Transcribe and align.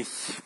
Ich 0.00 0.40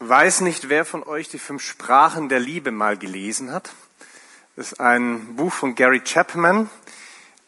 weiß 0.00 0.42
nicht, 0.42 0.68
wer 0.68 0.84
von 0.84 1.02
euch 1.02 1.30
die 1.30 1.38
fünf 1.38 1.62
Sprachen 1.62 2.28
der 2.28 2.40
Liebe 2.40 2.70
mal 2.70 2.98
gelesen 2.98 3.50
hat. 3.50 3.70
Das 4.54 4.72
ist 4.72 4.80
ein 4.80 5.34
Buch 5.34 5.50
von 5.50 5.74
Gary 5.74 6.00
Chapman, 6.00 6.68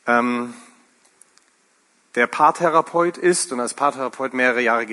ähm, 0.06 0.54
der 2.14 2.29
Paartherapeut 2.29 3.19
ist 3.19 3.53
und 3.53 3.61
als 3.61 3.74
Paartherapeut 3.74 4.32
mehrere 4.32 4.62
Jahre 4.62 4.86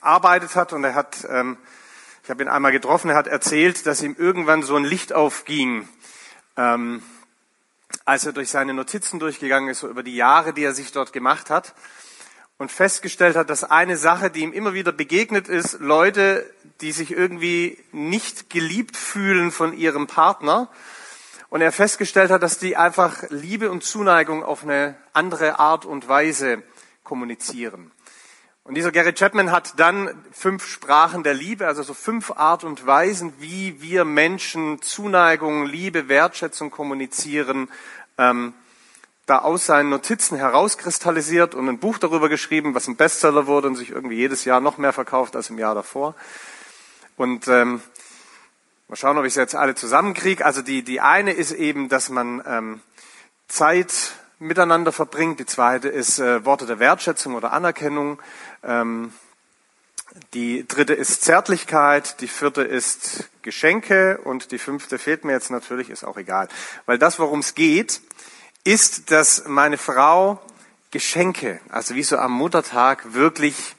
gearbeitet 0.00 0.56
hat. 0.56 0.72
Und 0.72 0.84
er 0.84 0.94
hat, 0.94 1.26
ähm, 1.28 1.58
ich 2.24 2.30
habe 2.30 2.42
ihn 2.42 2.48
einmal 2.48 2.72
getroffen, 2.72 3.10
er 3.10 3.16
hat 3.16 3.26
erzählt, 3.26 3.84
dass 3.84 4.00
ihm 4.00 4.16
irgendwann 4.18 4.62
so 4.62 4.76
ein 4.76 4.84
Licht 4.84 5.12
aufging, 5.12 5.86
ähm, 6.56 7.02
als 8.06 8.24
er 8.24 8.32
durch 8.32 8.48
seine 8.48 8.72
Notizen 8.72 9.18
durchgegangen 9.18 9.68
ist, 9.68 9.80
so 9.80 9.90
über 9.90 10.02
die 10.02 10.16
Jahre, 10.16 10.54
die 10.54 10.64
er 10.64 10.72
sich 10.72 10.90
dort 10.90 11.12
gemacht 11.12 11.50
hat 11.50 11.74
und 12.58 12.72
festgestellt 12.72 13.36
hat, 13.36 13.50
dass 13.50 13.64
eine 13.64 13.96
Sache, 13.96 14.30
die 14.30 14.40
ihm 14.40 14.52
immer 14.52 14.74
wieder 14.74 14.92
begegnet 14.92 15.48
ist, 15.48 15.78
Leute, 15.80 16.50
die 16.80 16.92
sich 16.92 17.10
irgendwie 17.10 17.78
nicht 17.92 18.50
geliebt 18.50 18.96
fühlen 18.96 19.50
von 19.50 19.76
ihrem 19.76 20.06
Partner, 20.06 20.68
und 21.48 21.60
er 21.60 21.72
festgestellt 21.72 22.30
hat, 22.30 22.42
dass 22.42 22.58
die 22.58 22.76
einfach 22.76 23.22
Liebe 23.30 23.70
und 23.70 23.84
Zuneigung 23.84 24.42
auf 24.42 24.64
eine 24.64 24.96
andere 25.12 25.58
Art 25.58 25.84
und 25.84 26.08
Weise 26.08 26.62
kommunizieren. 27.04 27.92
Und 28.64 28.74
dieser 28.74 28.90
Gary 28.90 29.12
Chapman 29.12 29.52
hat 29.52 29.78
dann 29.78 30.24
fünf 30.32 30.66
Sprachen 30.66 31.22
der 31.22 31.34
Liebe, 31.34 31.68
also 31.68 31.84
so 31.84 31.94
fünf 31.94 32.32
Art 32.32 32.64
und 32.64 32.84
Weisen, 32.84 33.32
wie 33.38 33.80
wir 33.80 34.04
Menschen 34.04 34.82
Zuneigung, 34.82 35.66
Liebe, 35.66 36.08
Wertschätzung 36.08 36.72
kommunizieren, 36.72 37.68
ähm, 38.18 38.54
da 39.26 39.40
aus 39.40 39.66
seinen 39.66 39.90
Notizen 39.90 40.36
herauskristallisiert 40.36 41.54
und 41.54 41.68
ein 41.68 41.78
Buch 41.78 41.98
darüber 41.98 42.28
geschrieben, 42.28 42.74
was 42.74 42.86
ein 42.86 42.96
Bestseller 42.96 43.48
wurde 43.48 43.66
und 43.68 43.74
sich 43.74 43.90
irgendwie 43.90 44.16
jedes 44.16 44.44
Jahr 44.44 44.60
noch 44.60 44.78
mehr 44.78 44.92
verkauft 44.92 45.34
als 45.34 45.50
im 45.50 45.58
Jahr 45.58 45.74
davor. 45.74 46.14
Und 47.16 47.48
ähm, 47.48 47.82
mal 48.88 48.96
schauen, 48.96 49.18
ob 49.18 49.24
ich 49.24 49.32
es 49.32 49.36
jetzt 49.36 49.56
alle 49.56 49.74
zusammenkriege. 49.74 50.44
Also 50.44 50.62
die, 50.62 50.82
die 50.82 51.00
eine 51.00 51.32
ist 51.32 51.52
eben, 51.52 51.88
dass 51.88 52.08
man 52.08 52.42
ähm, 52.46 52.80
Zeit 53.48 54.12
miteinander 54.38 54.92
verbringt. 54.92 55.40
Die 55.40 55.46
zweite 55.46 55.88
ist 55.88 56.20
äh, 56.20 56.44
Worte 56.44 56.66
der 56.66 56.78
Wertschätzung 56.78 57.34
oder 57.34 57.52
Anerkennung. 57.52 58.20
Ähm, 58.62 59.12
die 60.34 60.66
dritte 60.66 60.94
ist 60.94 61.24
Zärtlichkeit, 61.24 62.20
die 62.20 62.28
vierte 62.28 62.62
ist 62.62 63.28
Geschenke 63.42 64.18
und 64.18 64.50
die 64.52 64.58
fünfte 64.58 64.98
fehlt 64.98 65.24
mir 65.24 65.32
jetzt 65.32 65.50
natürlich, 65.50 65.90
ist 65.90 66.04
auch 66.04 66.16
egal. 66.16 66.48
Weil 66.86 66.98
das, 66.98 67.18
worum 67.18 67.40
es 67.40 67.54
geht, 67.54 68.00
ist, 68.66 69.12
dass 69.12 69.44
meine 69.46 69.78
Frau 69.78 70.42
Geschenke, 70.90 71.60
also 71.68 71.94
wie 71.94 72.02
so 72.02 72.16
am 72.18 72.32
Muttertag, 72.32 73.12
wirklich 73.14 73.76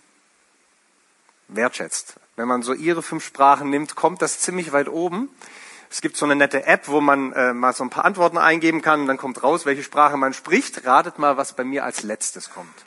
wertschätzt. 1.49 2.15
Wenn 2.37 2.47
man 2.47 2.61
so 2.61 2.73
ihre 2.73 3.03
fünf 3.03 3.25
Sprachen 3.25 3.69
nimmt, 3.69 3.95
kommt 3.95 4.21
das 4.21 4.39
ziemlich 4.39 4.71
weit 4.71 4.87
oben. 4.87 5.29
Es 5.89 6.01
gibt 6.01 6.15
so 6.15 6.25
eine 6.25 6.35
nette 6.35 6.65
App, 6.65 6.87
wo 6.87 7.01
man 7.01 7.33
äh, 7.33 7.53
mal 7.53 7.73
so 7.73 7.83
ein 7.83 7.89
paar 7.89 8.05
Antworten 8.05 8.37
eingeben 8.37 8.81
kann 8.81 9.01
und 9.01 9.07
dann 9.07 9.17
kommt 9.17 9.43
raus, 9.43 9.65
welche 9.65 9.83
Sprache 9.83 10.17
man 10.17 10.33
spricht. 10.33 10.85
Ratet 10.85 11.19
mal, 11.19 11.37
was 11.37 11.53
bei 11.53 11.63
mir 11.63 11.83
als 11.83 12.03
letztes 12.03 12.49
kommt. 12.49 12.85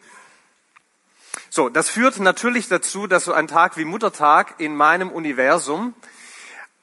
So, 1.48 1.68
das 1.68 1.88
führt 1.88 2.18
natürlich 2.18 2.68
dazu, 2.68 3.06
dass 3.06 3.24
so 3.24 3.32
ein 3.32 3.48
Tag 3.48 3.76
wie 3.76 3.84
Muttertag 3.84 4.54
in 4.58 4.74
meinem 4.76 5.10
Universum 5.10 5.94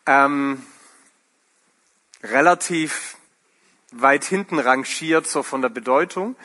ähm, 0.05 0.63
relativ 2.23 3.16
weit 4.01 4.23
hinten 4.23 4.59
rangiert, 4.59 5.27
so 5.27 5.43
von 5.43 5.61
der 5.61 5.69
Bedeutung. 5.69 6.35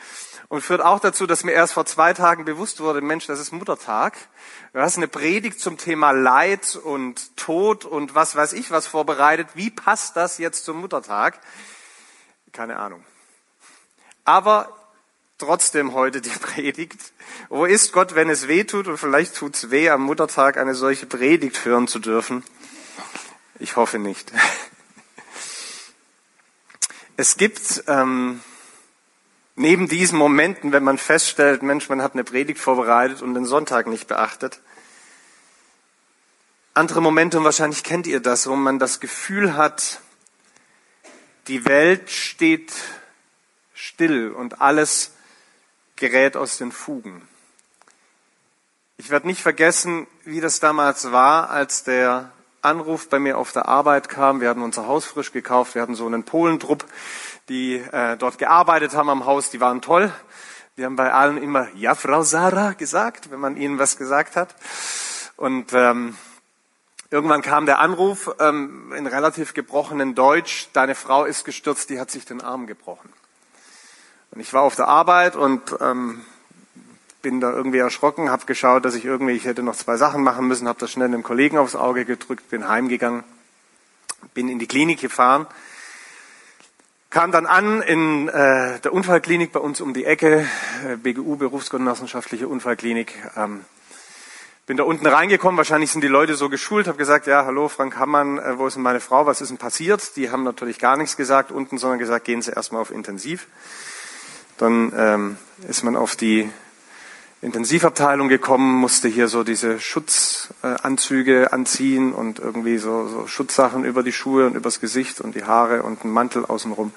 Und 0.49 0.61
führt 0.61 0.81
auch 0.81 0.99
dazu, 0.99 1.25
dass 1.25 1.43
mir 1.43 1.53
erst 1.53 1.73
vor 1.73 1.85
zwei 1.85 2.13
Tagen 2.13 2.45
bewusst 2.45 2.79
wurde, 2.79 3.01
Mensch, 3.01 3.25
das 3.25 3.39
ist 3.39 3.51
Muttertag. 3.51 4.15
Du 4.73 4.79
hast 4.79 4.97
eine 4.97 5.07
Predigt 5.07 5.59
zum 5.59 5.77
Thema 5.77 6.11
Leid 6.11 6.75
und 6.75 7.35
Tod 7.37 7.85
und 7.85 8.13
was 8.13 8.35
weiß 8.35 8.53
ich 8.53 8.69
was 8.69 8.85
vorbereitet. 8.85 9.47
Wie 9.55 9.71
passt 9.71 10.15
das 10.15 10.37
jetzt 10.37 10.65
zum 10.65 10.79
Muttertag? 10.79 11.39
Keine 12.51 12.77
Ahnung. 12.77 13.03
Aber 14.25 14.69
trotzdem 15.37 15.93
heute 15.93 16.21
die 16.21 16.29
Predigt. 16.41 17.13
Wo 17.49 17.65
ist 17.65 17.91
Gott, 17.91 18.15
wenn 18.15 18.29
es 18.29 18.47
weh 18.47 18.63
tut? 18.63 18.87
Und 18.87 18.97
vielleicht 18.97 19.35
tut's 19.35 19.71
weh, 19.71 19.89
am 19.89 20.01
Muttertag 20.01 20.57
eine 20.57 20.75
solche 20.75 21.05
Predigt 21.05 21.65
hören 21.65 21.87
zu 21.87 21.99
dürfen. 21.99 22.43
Ich 23.59 23.75
hoffe 23.75 23.99
nicht. 23.99 24.31
Es 27.15 27.37
gibt 27.37 27.83
ähm, 27.87 28.41
neben 29.55 29.87
diesen 29.87 30.17
Momenten, 30.17 30.71
wenn 30.71 30.83
man 30.83 30.97
feststellt, 30.97 31.61
Mensch, 31.61 31.87
man 31.87 32.01
hat 32.01 32.13
eine 32.13 32.23
Predigt 32.23 32.59
vorbereitet 32.59 33.21
und 33.21 33.35
den 33.35 33.45
Sonntag 33.45 33.85
nicht 33.85 34.07
beachtet, 34.07 34.59
andere 36.73 37.01
Momente, 37.03 37.37
und 37.37 37.43
wahrscheinlich 37.43 37.83
kennt 37.83 38.07
ihr 38.07 38.19
das, 38.19 38.47
wo 38.47 38.55
man 38.55 38.79
das 38.79 38.99
Gefühl 38.99 39.55
hat, 39.55 40.01
die 41.47 41.65
Welt 41.65 42.09
steht 42.09 42.73
still 43.75 44.31
und 44.31 44.59
alles 44.59 45.11
gerät 45.95 46.35
aus 46.35 46.57
den 46.57 46.71
Fugen. 46.71 47.27
Ich 48.97 49.11
werde 49.11 49.27
nicht 49.27 49.41
vergessen, 49.41 50.07
wie 50.23 50.41
das 50.41 50.59
damals 50.59 51.11
war, 51.11 51.51
als 51.51 51.83
der 51.83 52.31
Anruf 52.63 53.09
bei 53.09 53.19
mir 53.19 53.37
auf 53.37 53.51
der 53.51 53.67
Arbeit 53.67 54.09
kam. 54.09 54.41
Wir 54.41 54.49
hatten 54.49 54.61
unser 54.61 54.87
Haus 54.87 55.05
frisch 55.05 55.31
gekauft. 55.31 55.75
Wir 55.75 55.81
hatten 55.81 55.95
so 55.95 56.05
einen 56.05 56.23
Polentrupp, 56.23 56.85
die 57.49 57.75
äh, 57.75 58.17
dort 58.17 58.37
gearbeitet 58.37 58.93
haben 58.93 59.09
am 59.09 59.25
Haus. 59.25 59.49
Die 59.49 59.59
waren 59.59 59.81
toll. 59.81 60.11
Die 60.77 60.85
haben 60.85 60.95
bei 60.95 61.11
allen 61.13 61.37
immer 61.37 61.67
Ja, 61.75 61.93
Frau 61.93 62.23
Sarah 62.23 62.73
gesagt, 62.73 63.31
wenn 63.31 63.39
man 63.39 63.57
ihnen 63.57 63.79
was 63.79 63.97
gesagt 63.97 64.35
hat. 64.35 64.55
Und 65.35 65.73
ähm, 65.73 66.17
irgendwann 67.11 67.41
kam 67.41 67.65
der 67.65 67.79
Anruf 67.79 68.33
ähm, 68.39 68.91
in 68.95 69.07
relativ 69.07 69.53
gebrochenen 69.53 70.15
Deutsch. 70.15 70.69
Deine 70.73 70.95
Frau 70.95 71.25
ist 71.25 71.45
gestürzt, 71.45 71.89
die 71.89 71.99
hat 71.99 72.09
sich 72.09 72.25
den 72.25 72.41
Arm 72.41 72.65
gebrochen. 72.65 73.11
Und 74.31 74.39
ich 74.39 74.51
war 74.53 74.63
auf 74.63 74.75
der 74.75 74.87
Arbeit 74.87 75.35
und 75.35 75.75
ähm, 75.79 76.25
bin 77.23 77.39
da 77.39 77.51
irgendwie 77.51 77.79
erschrocken, 77.79 78.29
habe 78.29 78.45
geschaut, 78.45 78.85
dass 78.85 78.95
ich 78.95 79.05
irgendwie, 79.05 79.31
ich 79.31 79.45
hätte 79.45 79.63
noch 79.63 79.77
zwei 79.77 79.95
Sachen 79.95 80.21
machen 80.23 80.45
müssen, 80.45 80.67
habe 80.67 80.79
das 80.79 80.91
schnell 80.91 81.07
einem 81.07 81.23
Kollegen 81.23 81.57
aufs 81.57 81.75
Auge 81.75 82.03
gedrückt, 82.05 82.49
bin 82.49 82.67
heimgegangen, 82.67 83.23
bin 84.33 84.49
in 84.49 84.59
die 84.59 84.67
Klinik 84.67 84.99
gefahren, 84.99 85.47
kam 87.09 87.31
dann 87.31 87.45
an 87.45 87.81
in 87.81 88.27
äh, 88.27 88.79
der 88.81 88.91
Unfallklinik 88.91 89.53
bei 89.53 89.61
uns 89.61 89.79
um 89.79 89.93
die 89.93 90.03
Ecke, 90.03 90.45
äh, 90.85 90.97
BGU, 90.97 91.37
Berufsgenossenschaftliche 91.37 92.47
Unfallklinik. 92.47 93.13
Ähm, 93.37 93.63
bin 94.65 94.75
da 94.75 94.83
unten 94.83 95.07
reingekommen, 95.07 95.57
wahrscheinlich 95.57 95.91
sind 95.91 96.03
die 96.03 96.09
Leute 96.09 96.35
so 96.35 96.49
geschult, 96.49 96.87
habe 96.87 96.97
gesagt, 96.97 97.27
ja, 97.27 97.45
hallo 97.45 97.69
Frank 97.69 97.97
Hammann, 97.97 98.37
äh, 98.37 98.57
wo 98.57 98.67
ist 98.67 98.75
denn 98.75 98.83
meine 98.83 98.99
Frau, 98.99 99.25
was 99.25 99.39
ist 99.39 99.49
denn 99.49 99.57
passiert? 99.57 100.17
Die 100.17 100.29
haben 100.29 100.43
natürlich 100.43 100.77
gar 100.77 100.97
nichts 100.97 101.15
gesagt 101.15 101.51
unten, 101.51 101.77
sondern 101.77 101.99
gesagt, 101.99 102.25
gehen 102.25 102.41
Sie 102.41 102.51
erstmal 102.51 102.81
auf 102.81 102.91
Intensiv. 102.91 103.47
Dann 104.57 104.91
ähm, 104.95 105.37
ist 105.69 105.83
man 105.83 105.95
auf 105.95 106.17
die 106.17 106.49
Intensivabteilung 107.43 108.29
gekommen, 108.29 108.73
musste 108.73 109.09
hier 109.09 109.27
so 109.27 109.43
diese 109.43 109.77
Schutzanzüge 109.77 111.51
anziehen 111.51 112.13
und 112.13 112.39
irgendwie 112.39 112.77
so, 112.77 113.07
so 113.09 113.27
Schutzsachen 113.27 113.83
über 113.83 114.01
die 114.01 114.13
Schuhe 114.13 114.47
und 114.47 114.55
übers 114.55 114.79
Gesicht 114.79 115.19
und 115.19 115.35
die 115.35 115.43
Haare 115.43 115.83
und 115.83 116.03
einen 116.03 116.13
Mantel 116.13 116.45
außenrum. 116.45 116.93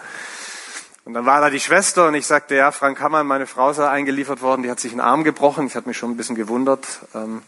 Und 1.04 1.14
dann 1.14 1.26
war 1.26 1.40
da 1.40 1.50
die 1.50 1.58
Schwester 1.58 2.06
und 2.06 2.14
ich 2.14 2.28
sagte, 2.28 2.54
ja, 2.54 2.70
Frank 2.70 3.00
Hammann, 3.00 3.26
meine 3.26 3.48
Frau 3.48 3.72
sei 3.72 3.88
eingeliefert 3.88 4.40
worden, 4.40 4.62
die 4.62 4.70
hat 4.70 4.78
sich 4.78 4.92
einen 4.92 5.00
Arm 5.00 5.24
gebrochen. 5.24 5.66
Ich 5.66 5.74
hatte 5.74 5.88
mich 5.88 5.96
schon 5.96 6.12
ein 6.12 6.16
bisschen 6.16 6.36
gewundert. 6.36 6.86
Ähm, 7.12 7.42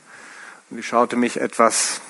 und 0.71 0.77
die 0.77 0.83
schaute 0.83 1.15
mich 1.15 1.41
etwas 1.41 2.01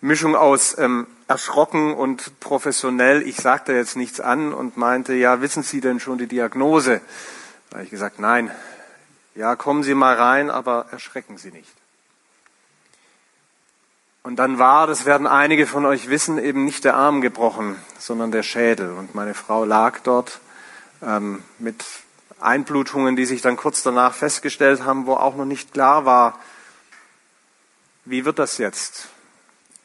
Mischung 0.00 0.34
aus 0.34 0.76
ähm, 0.76 1.06
erschrocken 1.28 1.94
und 1.94 2.40
professionell. 2.40 3.22
Ich 3.22 3.36
sagte 3.36 3.72
jetzt 3.72 3.96
nichts 3.96 4.18
an 4.20 4.52
und 4.52 4.76
meinte, 4.76 5.14
ja, 5.14 5.40
wissen 5.40 5.62
Sie 5.62 5.80
denn 5.80 6.00
schon 6.00 6.18
die 6.18 6.26
Diagnose? 6.26 7.00
Da 7.70 7.76
habe 7.76 7.84
ich 7.84 7.90
gesagt, 7.90 8.18
nein, 8.18 8.50
ja, 9.34 9.56
kommen 9.56 9.82
Sie 9.82 9.94
mal 9.94 10.14
rein, 10.14 10.50
aber 10.50 10.86
erschrecken 10.90 11.38
Sie 11.38 11.50
nicht. 11.50 11.74
Und 14.22 14.36
dann 14.36 14.58
war, 14.58 14.86
das 14.86 15.04
werden 15.04 15.26
einige 15.26 15.66
von 15.66 15.84
euch 15.84 16.08
wissen, 16.08 16.38
eben 16.38 16.64
nicht 16.64 16.84
der 16.84 16.94
Arm 16.94 17.20
gebrochen, 17.20 17.76
sondern 17.98 18.30
der 18.30 18.42
Schädel. 18.42 18.92
Und 18.92 19.14
meine 19.14 19.34
Frau 19.34 19.64
lag 19.64 19.98
dort 20.00 20.40
ähm, 21.02 21.42
mit 21.58 21.84
Einblutungen, 22.40 23.16
die 23.16 23.26
sich 23.26 23.42
dann 23.42 23.56
kurz 23.56 23.82
danach 23.82 24.14
festgestellt 24.14 24.84
haben, 24.84 25.06
wo 25.06 25.14
auch 25.14 25.36
noch 25.36 25.44
nicht 25.44 25.74
klar 25.74 26.06
war, 26.06 26.38
wie 28.06 28.24
wird 28.24 28.38
das 28.38 28.58
jetzt? 28.58 29.08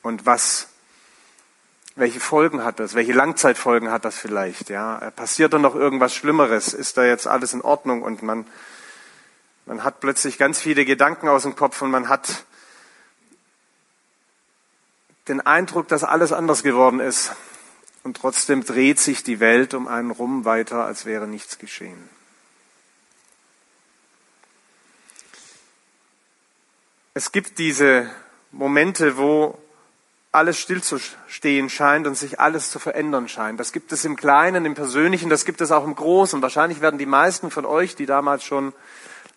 Und 0.03 0.25
was, 0.25 0.67
welche 1.95 2.19
Folgen 2.19 2.63
hat 2.63 2.79
das? 2.79 2.93
Welche 2.93 3.13
Langzeitfolgen 3.13 3.91
hat 3.91 4.05
das 4.05 4.17
vielleicht? 4.17 4.69
Ja, 4.69 5.11
passiert 5.15 5.53
da 5.53 5.59
noch 5.59 5.75
irgendwas 5.75 6.13
Schlimmeres? 6.13 6.73
Ist 6.73 6.97
da 6.97 7.03
jetzt 7.03 7.27
alles 7.27 7.53
in 7.53 7.61
Ordnung? 7.61 8.03
Und 8.03 8.23
man 8.23 8.45
man 9.69 9.83
hat 9.83 9.99
plötzlich 9.99 10.39
ganz 10.39 10.59
viele 10.59 10.83
Gedanken 10.83 11.27
aus 11.27 11.43
dem 11.43 11.55
Kopf 11.55 11.83
und 11.83 11.91
man 11.91 12.09
hat 12.09 12.43
den 15.27 15.41
Eindruck, 15.41 15.87
dass 15.87 16.03
alles 16.03 16.31
anders 16.31 16.63
geworden 16.63 16.99
ist. 16.99 17.33
Und 18.03 18.17
trotzdem 18.17 18.65
dreht 18.65 18.99
sich 18.99 19.23
die 19.23 19.39
Welt 19.39 19.75
um 19.75 19.87
einen 19.87 20.09
rum 20.09 20.43
weiter, 20.43 20.85
als 20.85 21.05
wäre 21.05 21.27
nichts 21.27 21.59
geschehen. 21.59 22.09
Es 27.13 27.31
gibt 27.31 27.59
diese 27.59 28.09
Momente, 28.51 29.17
wo 29.17 29.55
alles 30.31 30.57
stillzustehen 30.57 31.69
scheint 31.69 32.07
und 32.07 32.15
sich 32.15 32.39
alles 32.39 32.71
zu 32.71 32.79
verändern 32.79 33.27
scheint. 33.27 33.59
Das 33.59 33.71
gibt 33.71 33.91
es 33.91 34.03
im 34.03 34.15
Kleinen, 34.15 34.65
im 34.65 34.73
Persönlichen, 34.73 35.29
das 35.29 35.45
gibt 35.45 35.61
es 35.61 35.71
auch 35.71 35.83
im 35.83 35.93
Großen. 35.93 36.41
Wahrscheinlich 36.41 36.81
werden 36.81 36.97
die 36.97 37.05
meisten 37.05 37.51
von 37.51 37.67
euch, 37.67 37.95
die 37.95 38.07
damals 38.07 38.43
schon 38.43 38.73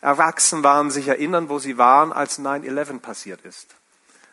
erwachsen 0.02 0.62
waren, 0.62 0.90
sich 0.90 1.08
erinnern, 1.08 1.49
wo 1.49 1.58
sie 1.58 1.78
waren, 1.78 2.12
als 2.12 2.38
9-11 2.38 3.00
passiert 3.00 3.40
ist. 3.43 3.75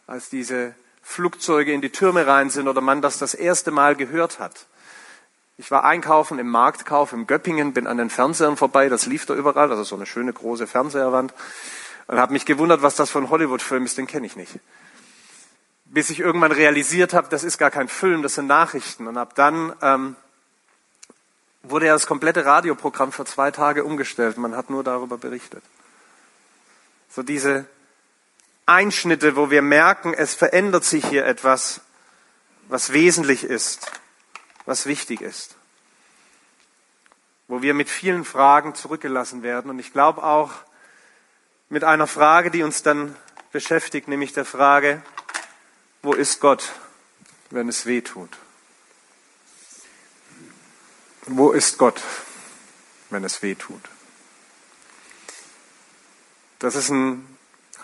Als 0.08 0.30
diese 0.30 0.76
Flugzeuge 1.02 1.72
in 1.72 1.80
die 1.80 1.92
Türme 1.92 2.28
rein 2.28 2.50
sind 2.50 2.68
oder 2.68 2.82
man 2.82 3.02
das 3.02 3.18
das 3.18 3.34
erste 3.34 3.72
Mal 3.72 3.96
gehört 3.96 4.40
hat. 4.40 4.66
Ich 5.58 5.72
war 5.72 5.86
einkaufen 5.86 6.40
im 6.40 6.50
Marktkauf 6.50 7.14
im 7.14 7.28
Göppingen, 7.28 7.74
bin 7.74 7.88
an 7.88 7.98
den 7.98 8.10
Fernsehern 8.10 8.58
vorbei, 8.58 8.90
das 8.90 9.06
lief 9.06 9.26
da 9.26 9.34
überall, 9.34 9.72
also 9.72 9.84
so 9.84 9.96
eine 9.96 10.06
schöne 10.06 10.34
große 10.34 10.68
Fernseherwand 10.68 11.34
und 12.08 12.18
habe 12.18 12.34
mich 12.34 12.46
gewundert, 12.46 12.82
was 12.82 12.96
das 12.96 13.10
für 13.10 13.20
ein 13.20 13.30
Hollywood-Film 13.30 13.86
ist, 13.86 13.98
den 13.98 14.08
kenne 14.08 14.26
ich 14.26 14.36
nicht 14.36 14.60
bis 15.90 16.10
ich 16.10 16.20
irgendwann 16.20 16.52
realisiert 16.52 17.14
habe, 17.14 17.28
das 17.30 17.44
ist 17.44 17.58
gar 17.58 17.72
kein 17.72 17.88
Film, 17.88 18.22
das 18.22 18.36
sind 18.36 18.48
Nachrichten. 18.48 19.08
Und 19.08 19.18
ab 19.18 19.34
dann 19.36 19.74
ähm, 19.82 20.16
wurde 21.64 21.88
ja 21.88 21.94
das 21.94 22.08
komplette 22.08 22.46
Radioprogramm 22.46 23.12
für 23.12 23.26
zwei 23.26 23.52
Tage 23.52 23.84
umgestellt. 23.84 24.38
Man 24.38 24.56
hat 24.56 24.70
nur 24.70 24.84
darüber 24.84 25.18
berichtet. 25.18 25.64
So 27.10 27.24
diese 27.24 27.66
Einschnitte, 28.66 29.36
wo 29.36 29.50
wir 29.50 29.62
merken, 29.62 30.14
es 30.14 30.36
verändert 30.36 30.86
sich 30.86 31.06
hier 31.06 31.26
etwas, 31.26 31.82
was 32.68 32.94
wesentlich 32.94 33.44
ist, 33.44 33.92
was 34.66 34.86
wichtig 34.86 35.22
ist. 35.22 35.56
Wo 37.48 37.62
wir 37.64 37.74
mit 37.74 37.90
vielen 37.90 38.26
Fragen 38.26 38.76
zurückgelassen 38.76 39.42
werden. 39.42 39.72
Und 39.72 39.80
ich 39.80 39.92
glaube 39.92 40.24
auch 40.24 40.52
mit 41.70 41.84
einer 41.84 42.08
Frage, 42.08 42.52
die 42.52 42.64
uns 42.64 42.84
dann 42.84 43.16
beschäftigt, 43.52 44.08
nämlich 44.08 44.34
der 44.34 44.46
Frage, 44.46 45.02
wo 46.04 46.14
ist 46.14 46.40
Gott, 46.40 46.72
wenn 47.50 47.68
es 47.68 47.86
weh 47.86 48.02
tut? 48.02 48.30
Wo 51.32 51.52
ist 51.52 51.78
Gott, 51.78 52.02
wenn 53.12 53.24
es 53.24 53.44
weh 53.44 53.54
tut? 53.54 53.82
Das 56.58 56.74
ist 56.74 56.90
ein 56.90 57.38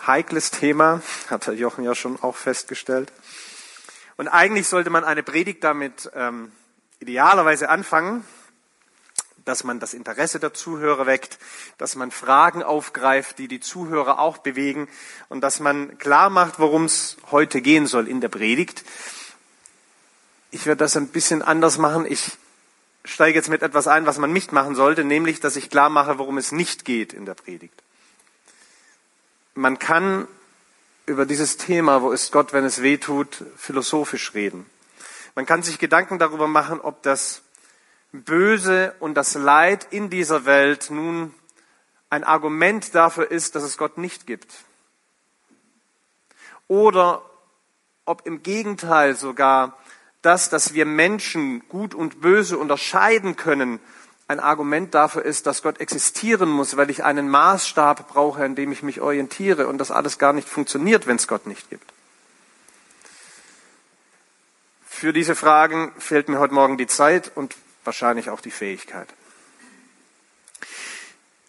heikles 0.04 0.50
Thema, 0.50 1.00
hat 1.30 1.46
Herr 1.46 1.54
Jochen 1.54 1.84
ja 1.84 1.94
schon 1.94 2.20
auch 2.20 2.34
festgestellt. 2.34 3.12
Und 4.16 4.26
eigentlich 4.26 4.66
sollte 4.66 4.90
man 4.90 5.04
eine 5.04 5.22
Predigt 5.22 5.62
damit 5.62 6.10
ähm, 6.16 6.50
idealerweise 6.98 7.68
anfangen, 7.68 8.24
dass 9.44 9.62
man 9.62 9.78
das 9.78 9.94
Interesse 9.94 10.40
der 10.40 10.52
Zuhörer 10.52 11.06
weckt, 11.06 11.38
dass 11.78 11.94
man 11.94 12.10
Fragen 12.10 12.64
aufgreift, 12.64 13.38
die 13.38 13.46
die 13.46 13.60
Zuhörer 13.60 14.18
auch 14.18 14.38
bewegen 14.38 14.88
und 15.28 15.40
dass 15.40 15.60
man 15.60 15.98
klar 15.98 16.30
macht, 16.30 16.58
worum 16.58 16.86
es 16.86 17.16
heute 17.30 17.60
gehen 17.60 17.86
soll 17.86 18.08
in 18.08 18.20
der 18.20 18.28
Predigt. 18.28 18.82
Ich 20.50 20.66
werde 20.66 20.78
das 20.78 20.96
ein 20.96 21.08
bisschen 21.08 21.42
anders 21.42 21.78
machen. 21.78 22.06
Ich 22.10 22.32
steige 23.06 23.38
jetzt 23.38 23.48
mit 23.48 23.62
etwas 23.62 23.88
ein, 23.88 24.06
was 24.06 24.18
man 24.18 24.32
nicht 24.32 24.52
machen 24.52 24.74
sollte, 24.74 25.04
nämlich, 25.04 25.40
dass 25.40 25.56
ich 25.56 25.70
klar 25.70 25.88
mache, 25.88 26.18
worum 26.18 26.38
es 26.38 26.52
nicht 26.52 26.84
geht 26.84 27.12
in 27.12 27.24
der 27.24 27.34
Predigt. 27.34 27.82
Man 29.54 29.78
kann 29.78 30.28
über 31.06 31.24
dieses 31.24 31.56
Thema, 31.56 32.02
wo 32.02 32.10
ist 32.10 32.32
Gott, 32.32 32.52
wenn 32.52 32.64
es 32.64 32.82
weh 32.82 32.98
tut, 32.98 33.44
philosophisch 33.56 34.34
reden. 34.34 34.66
Man 35.34 35.46
kann 35.46 35.62
sich 35.62 35.78
Gedanken 35.78 36.18
darüber 36.18 36.48
machen, 36.48 36.80
ob 36.80 37.02
das 37.02 37.42
Böse 38.12 38.94
und 39.00 39.14
das 39.14 39.34
Leid 39.34 39.86
in 39.90 40.10
dieser 40.10 40.44
Welt 40.44 40.90
nun 40.90 41.34
ein 42.10 42.24
Argument 42.24 42.94
dafür 42.94 43.30
ist, 43.30 43.54
dass 43.54 43.62
es 43.62 43.78
Gott 43.78 43.98
nicht 43.98 44.26
gibt. 44.26 44.52
Oder 46.68 47.22
ob 48.04 48.26
im 48.26 48.42
Gegenteil 48.42 49.16
sogar 49.16 49.76
das, 50.26 50.50
dass 50.50 50.74
wir 50.74 50.84
Menschen 50.84 51.66
gut 51.68 51.94
und 51.94 52.20
böse 52.20 52.58
unterscheiden 52.58 53.36
können, 53.36 53.80
ein 54.28 54.40
Argument 54.40 54.92
dafür 54.92 55.24
ist, 55.24 55.46
dass 55.46 55.62
Gott 55.62 55.80
existieren 55.80 56.48
muss, 56.48 56.76
weil 56.76 56.90
ich 56.90 57.04
einen 57.04 57.28
Maßstab 57.28 58.08
brauche, 58.08 58.42
an 58.42 58.56
dem 58.56 58.72
ich 58.72 58.82
mich 58.82 59.00
orientiere 59.00 59.68
und 59.68 59.78
das 59.78 59.92
alles 59.92 60.18
gar 60.18 60.32
nicht 60.32 60.48
funktioniert, 60.48 61.06
wenn 61.06 61.16
es 61.16 61.28
Gott 61.28 61.46
nicht 61.46 61.70
gibt. 61.70 61.92
Für 64.84 65.12
diese 65.12 65.36
Fragen 65.36 65.92
fehlt 65.98 66.28
mir 66.28 66.40
heute 66.40 66.54
Morgen 66.54 66.76
die 66.76 66.88
Zeit 66.88 67.30
und 67.34 67.54
wahrscheinlich 67.84 68.30
auch 68.30 68.40
die 68.40 68.50
Fähigkeit. 68.50 69.08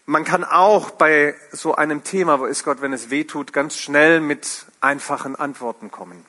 Man 0.05 0.23
kann 0.23 0.43
auch 0.43 0.91
bei 0.91 1.35
so 1.51 1.73
einem 1.73 2.03
Thema, 2.03 2.39
wo 2.39 2.45
ist 2.45 2.63
Gott, 2.63 2.81
wenn 2.81 2.93
es 2.93 3.09
weh 3.09 3.23
tut, 3.23 3.53
ganz 3.53 3.75
schnell 3.77 4.21
mit 4.21 4.65
einfachen 4.81 5.35
Antworten 5.35 5.89
kommen. 5.89 6.25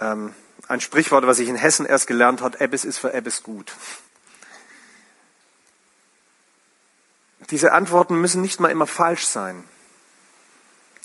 Ähm, 0.00 0.34
ein 0.70 0.80
Sprichwort, 0.80 1.26
was 1.26 1.40
ich 1.40 1.48
in 1.48 1.56
Hessen 1.56 1.84
erst 1.84 2.06
gelernt 2.06 2.42
habe, 2.42 2.60
Ebbes 2.60 2.84
ist 2.84 2.98
für 2.98 3.12
Ebbes 3.12 3.42
gut. 3.42 3.74
Diese 7.50 7.72
Antworten 7.72 8.20
müssen 8.20 8.40
nicht 8.40 8.60
mal 8.60 8.70
immer 8.70 8.86
falsch 8.86 9.26
sein, 9.26 9.64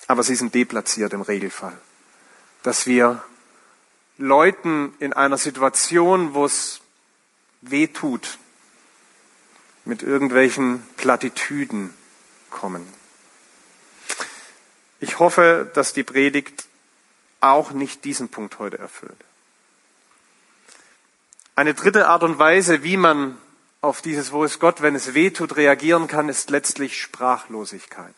aber 0.06 0.22
sie 0.22 0.36
sind 0.36 0.54
deplatziert 0.54 1.14
im 1.14 1.22
Regelfall. 1.22 1.76
Dass 2.62 2.86
wir 2.86 3.24
Leuten 4.20 4.94
in 5.00 5.14
einer 5.14 5.40
Situation, 5.40 6.36
wo 6.36 6.46
es 6.46 6.82
wehtut, 7.62 8.38
mit 9.84 10.04
irgendwelchen 10.04 10.84
Plattitüden 10.96 11.92
kommen. 12.52 12.88
Ich 15.00 15.18
hoffe, 15.18 15.70
dass 15.74 15.94
die 15.94 16.04
Predigt 16.04 16.68
auch 17.40 17.72
nicht 17.72 18.04
diesen 18.04 18.30
Punkt 18.30 18.60
heute 18.60 18.78
erfüllt. 18.78 19.18
Eine 21.58 21.74
dritte 21.74 22.08
Art 22.10 22.24
und 22.24 22.38
Weise, 22.38 22.84
wie 22.84 22.98
man 22.98 23.38
auf 23.80 24.02
dieses 24.02 24.34
Wo 24.34 24.44
ist 24.44 24.60
Gott, 24.60 24.82
wenn 24.82 24.94
es 24.94 25.14
weh 25.14 25.30
tut, 25.30 25.56
reagieren 25.56 26.08
kann, 26.08 26.28
ist 26.28 26.50
letztlich 26.50 27.02
Sprachlosigkeit. 27.02 28.16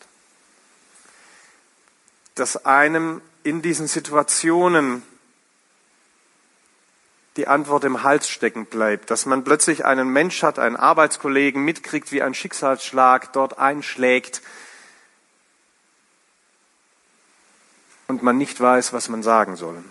Dass 2.34 2.64
einem 2.64 3.22
in 3.44 3.62
diesen 3.62 3.86
Situationen 3.86 5.02
die 7.36 7.46
Antwort 7.46 7.84
im 7.84 8.02
Hals 8.02 8.28
stecken 8.28 8.66
bleibt, 8.66 9.12
dass 9.12 9.24
man 9.24 9.44
plötzlich 9.44 9.84
einen 9.84 10.08
Mensch 10.08 10.42
hat, 10.42 10.58
einen 10.58 10.74
Arbeitskollegen 10.74 11.64
mitkriegt, 11.64 12.10
wie 12.10 12.22
ein 12.22 12.34
Schicksalsschlag 12.34 13.32
dort 13.32 13.58
einschlägt 13.58 14.42
und 18.08 18.24
man 18.24 18.36
nicht 18.36 18.60
weiß, 18.60 18.92
was 18.92 19.08
man 19.08 19.22
sagen 19.22 19.54
soll. 19.54 19.84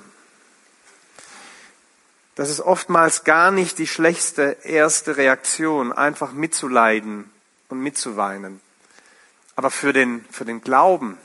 Das 2.38 2.52
ist 2.52 2.62
oftmals 2.62 3.24
gar 3.24 3.50
nicht 3.50 3.80
die 3.80 3.88
schlechteste 3.88 4.58
erste 4.62 5.18
Reaktion, 5.18 5.92
einfach 5.92 6.34
mitzuleiden 6.34 7.32
und 7.68 7.80
mitzuweinen. 7.80 8.62
Aber 9.56 9.72
für 9.72 9.92
den, 9.92 10.24
für 10.30 10.46
den 10.46 10.62
Glauben, 10.62 11.18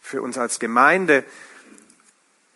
für 0.00 0.22
uns 0.22 0.38
als 0.38 0.58
Gemeinde, 0.58 1.24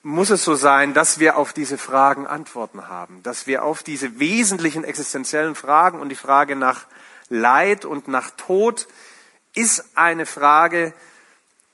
muss 0.02 0.30
es 0.30 0.44
so 0.44 0.54
sein, 0.54 0.94
dass 0.94 1.18
wir 1.18 1.36
auf 1.36 1.52
diese 1.52 1.76
Fragen 1.76 2.26
Antworten 2.26 2.88
haben, 2.88 3.22
dass 3.22 3.46
wir 3.46 3.64
auf 3.64 3.82
diese 3.82 4.18
wesentlichen 4.18 4.82
existenziellen 4.82 5.54
Fragen 5.54 6.00
und 6.00 6.08
die 6.08 6.14
Frage 6.14 6.56
nach 6.56 6.86
Leid 7.28 7.84
und 7.84 8.08
nach 8.08 8.30
Tod 8.30 8.88
ist 9.54 9.84
eine 9.94 10.24
Frage, 10.24 10.94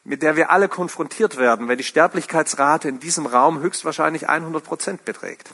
mit 0.02 0.22
der 0.22 0.34
wir 0.34 0.50
alle 0.50 0.68
konfrontiert 0.68 1.36
werden, 1.36 1.68
weil 1.68 1.76
die 1.76 1.84
Sterblichkeitsrate 1.84 2.88
in 2.88 2.98
diesem 2.98 3.26
Raum 3.26 3.60
höchstwahrscheinlich 3.60 4.28
100 4.28 4.64
Prozent 4.64 5.04
beträgt. 5.04 5.50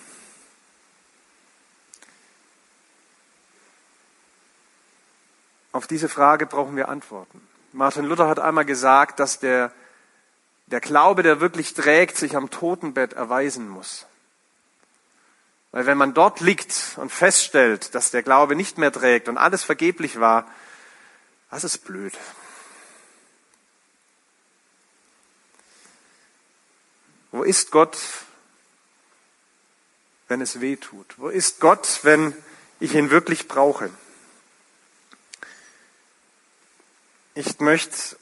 Auf 5.73 5.87
diese 5.87 6.09
Frage 6.09 6.47
brauchen 6.47 6.77
wir 6.77 6.89
Antworten. 6.89 7.47
Martin 7.73 8.05
Luther 8.05 8.29
hat 8.29 8.41
einmal 8.41 8.65
gesagt, 8.65 9.21
dass 9.21 9.39
der 9.39 9.73
der 10.71 10.81
Glaube, 10.81 11.23
der 11.23 11.41
wirklich 11.41 11.75
trägt, 11.75 12.17
sich 12.17 12.37
am 12.37 12.51
Totenbett 12.51 13.13
erweisen 13.13 13.69
muss. 13.69 14.07
Weil 15.73 15.87
wenn 15.87 15.99
man 15.99 16.15
dort 16.15 16.41
liegt 16.41 16.97
und 16.97 17.11
feststellt, 17.11 17.95
dass 17.95 18.11
der 18.11 18.23
Glaube 18.23 18.57
nicht 18.57 18.79
mehr 18.79 18.93
trägt 18.93 19.29
und 19.29 19.39
alles 19.39 19.65
vergeblich 19.65 20.21
war, 20.21 20.51
das 21.51 21.65
ist 21.65 21.79
blöd. 21.79 22.17
Wo 27.33 27.43
ist 27.43 27.71
Gott, 27.71 27.99
wenn 30.29 30.41
es 30.41 30.61
weh 30.61 30.77
tut? 30.77 31.15
Wo 31.17 31.29
ist 31.29 31.61
Gott, 31.61 32.01
wenn 32.03 32.35
ich 32.79 32.95
ihn 32.95 33.11
wirklich 33.11 33.47
brauche? 33.47 33.91
Ich 37.35 37.61
möchte 37.61 38.17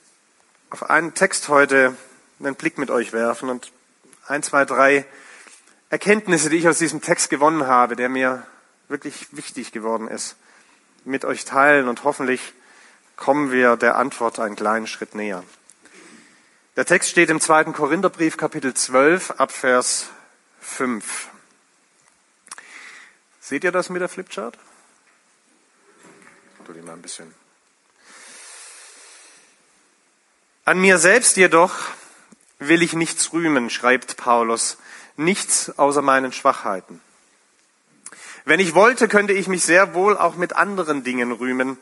auf 0.69 0.91
einen 0.91 1.15
Text 1.15 1.49
heute 1.49 1.97
einen 2.41 2.57
Blick 2.57 2.77
mit 2.77 2.91
euch 2.91 3.15
werfen 3.15 3.49
und 3.49 3.73
ein, 4.27 4.43
zwei, 4.43 4.67
drei 4.67 5.07
Erkenntnisse, 5.89 6.51
die 6.51 6.59
ich 6.59 6.69
aus 6.69 6.77
diesem 6.77 7.01
Text 7.01 7.31
gewonnen 7.31 7.67
habe, 7.67 7.97
der 7.97 8.11
mir 8.11 8.47
wirklich 8.89 9.35
wichtig 9.35 9.73
geworden 9.73 10.09
ist, 10.09 10.37
mit 11.07 11.25
euch 11.25 11.47
teilen 11.47 11.89
und 11.89 12.05
hoffentlich 12.05 12.53
kommen 13.17 13.51
wir 13.51 13.79
der 13.79 13.97
Antwort 13.97 14.39
einen 14.41 14.57
kleinen 14.57 14.87
Schritt 14.87 15.15
näher. 15.15 15.43
Der 16.77 16.85
Text 16.85 17.09
steht 17.09 17.31
im 17.31 17.41
zweiten 17.41 17.73
Korintherbrief, 17.73 18.37
Kapitel 18.37 18.75
12, 18.75 19.31
Abvers 19.39 20.11
5. 20.61 21.29
Seht 23.41 23.65
ihr 23.65 23.73
das 23.73 23.89
mit 23.89 24.03
der 24.03 24.11
Flipchart? 24.11 24.59
Tu 26.67 26.73
die 26.75 26.83
mal 26.83 26.93
ein 26.93 27.01
bisschen. 27.01 27.48
An 30.69 30.81
mir 30.81 30.99
selbst 30.99 31.39
jedoch 31.39 31.73
will 32.59 32.83
ich 32.83 32.93
nichts 32.93 33.33
rühmen, 33.33 33.71
schreibt 33.71 34.19
Paulus, 34.19 34.77
nichts 35.17 35.79
außer 35.79 36.03
meinen 36.03 36.31
Schwachheiten. 36.31 37.01
Wenn 38.45 38.61
ich 38.61 38.75
wollte, 38.75 39.09
könnte 39.09 39.33
ich 39.33 39.49
mich 39.49 39.65
sehr 39.65 39.95
wohl 39.95 40.19
auch 40.19 40.37
mit 40.37 40.57
anderen 40.57 41.05
Dingen 41.05 41.33
rühmen, 41.33 41.79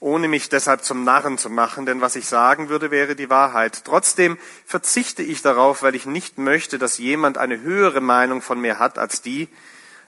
ohne 0.00 0.28
mich 0.28 0.48
deshalb 0.48 0.84
zum 0.84 1.04
Narren 1.04 1.36
zu 1.36 1.50
machen, 1.50 1.84
denn 1.84 2.00
was 2.00 2.16
ich 2.16 2.24
sagen 2.24 2.70
würde, 2.70 2.90
wäre 2.90 3.14
die 3.14 3.28
Wahrheit. 3.28 3.82
Trotzdem 3.84 4.38
verzichte 4.64 5.22
ich 5.22 5.42
darauf, 5.42 5.82
weil 5.82 5.94
ich 5.94 6.06
nicht 6.06 6.38
möchte, 6.38 6.78
dass 6.78 6.96
jemand 6.96 7.36
eine 7.36 7.60
höhere 7.60 8.00
Meinung 8.00 8.40
von 8.40 8.58
mir 8.58 8.78
hat 8.78 8.96
als 8.96 9.20
die, 9.20 9.50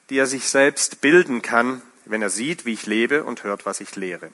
die 0.08 0.16
er 0.16 0.26
sich 0.26 0.49
selbst 0.49 1.02
bilden 1.02 1.42
kann, 1.42 1.82
wenn 2.06 2.23
er 2.23 2.30
sieht, 2.30 2.64
wie 2.64 2.73
ich 2.73 2.87
lebe 2.87 3.25
und 3.25 3.44
hört, 3.44 3.66
was 3.66 3.82
ich 3.82 3.94
lehre. 3.94 4.30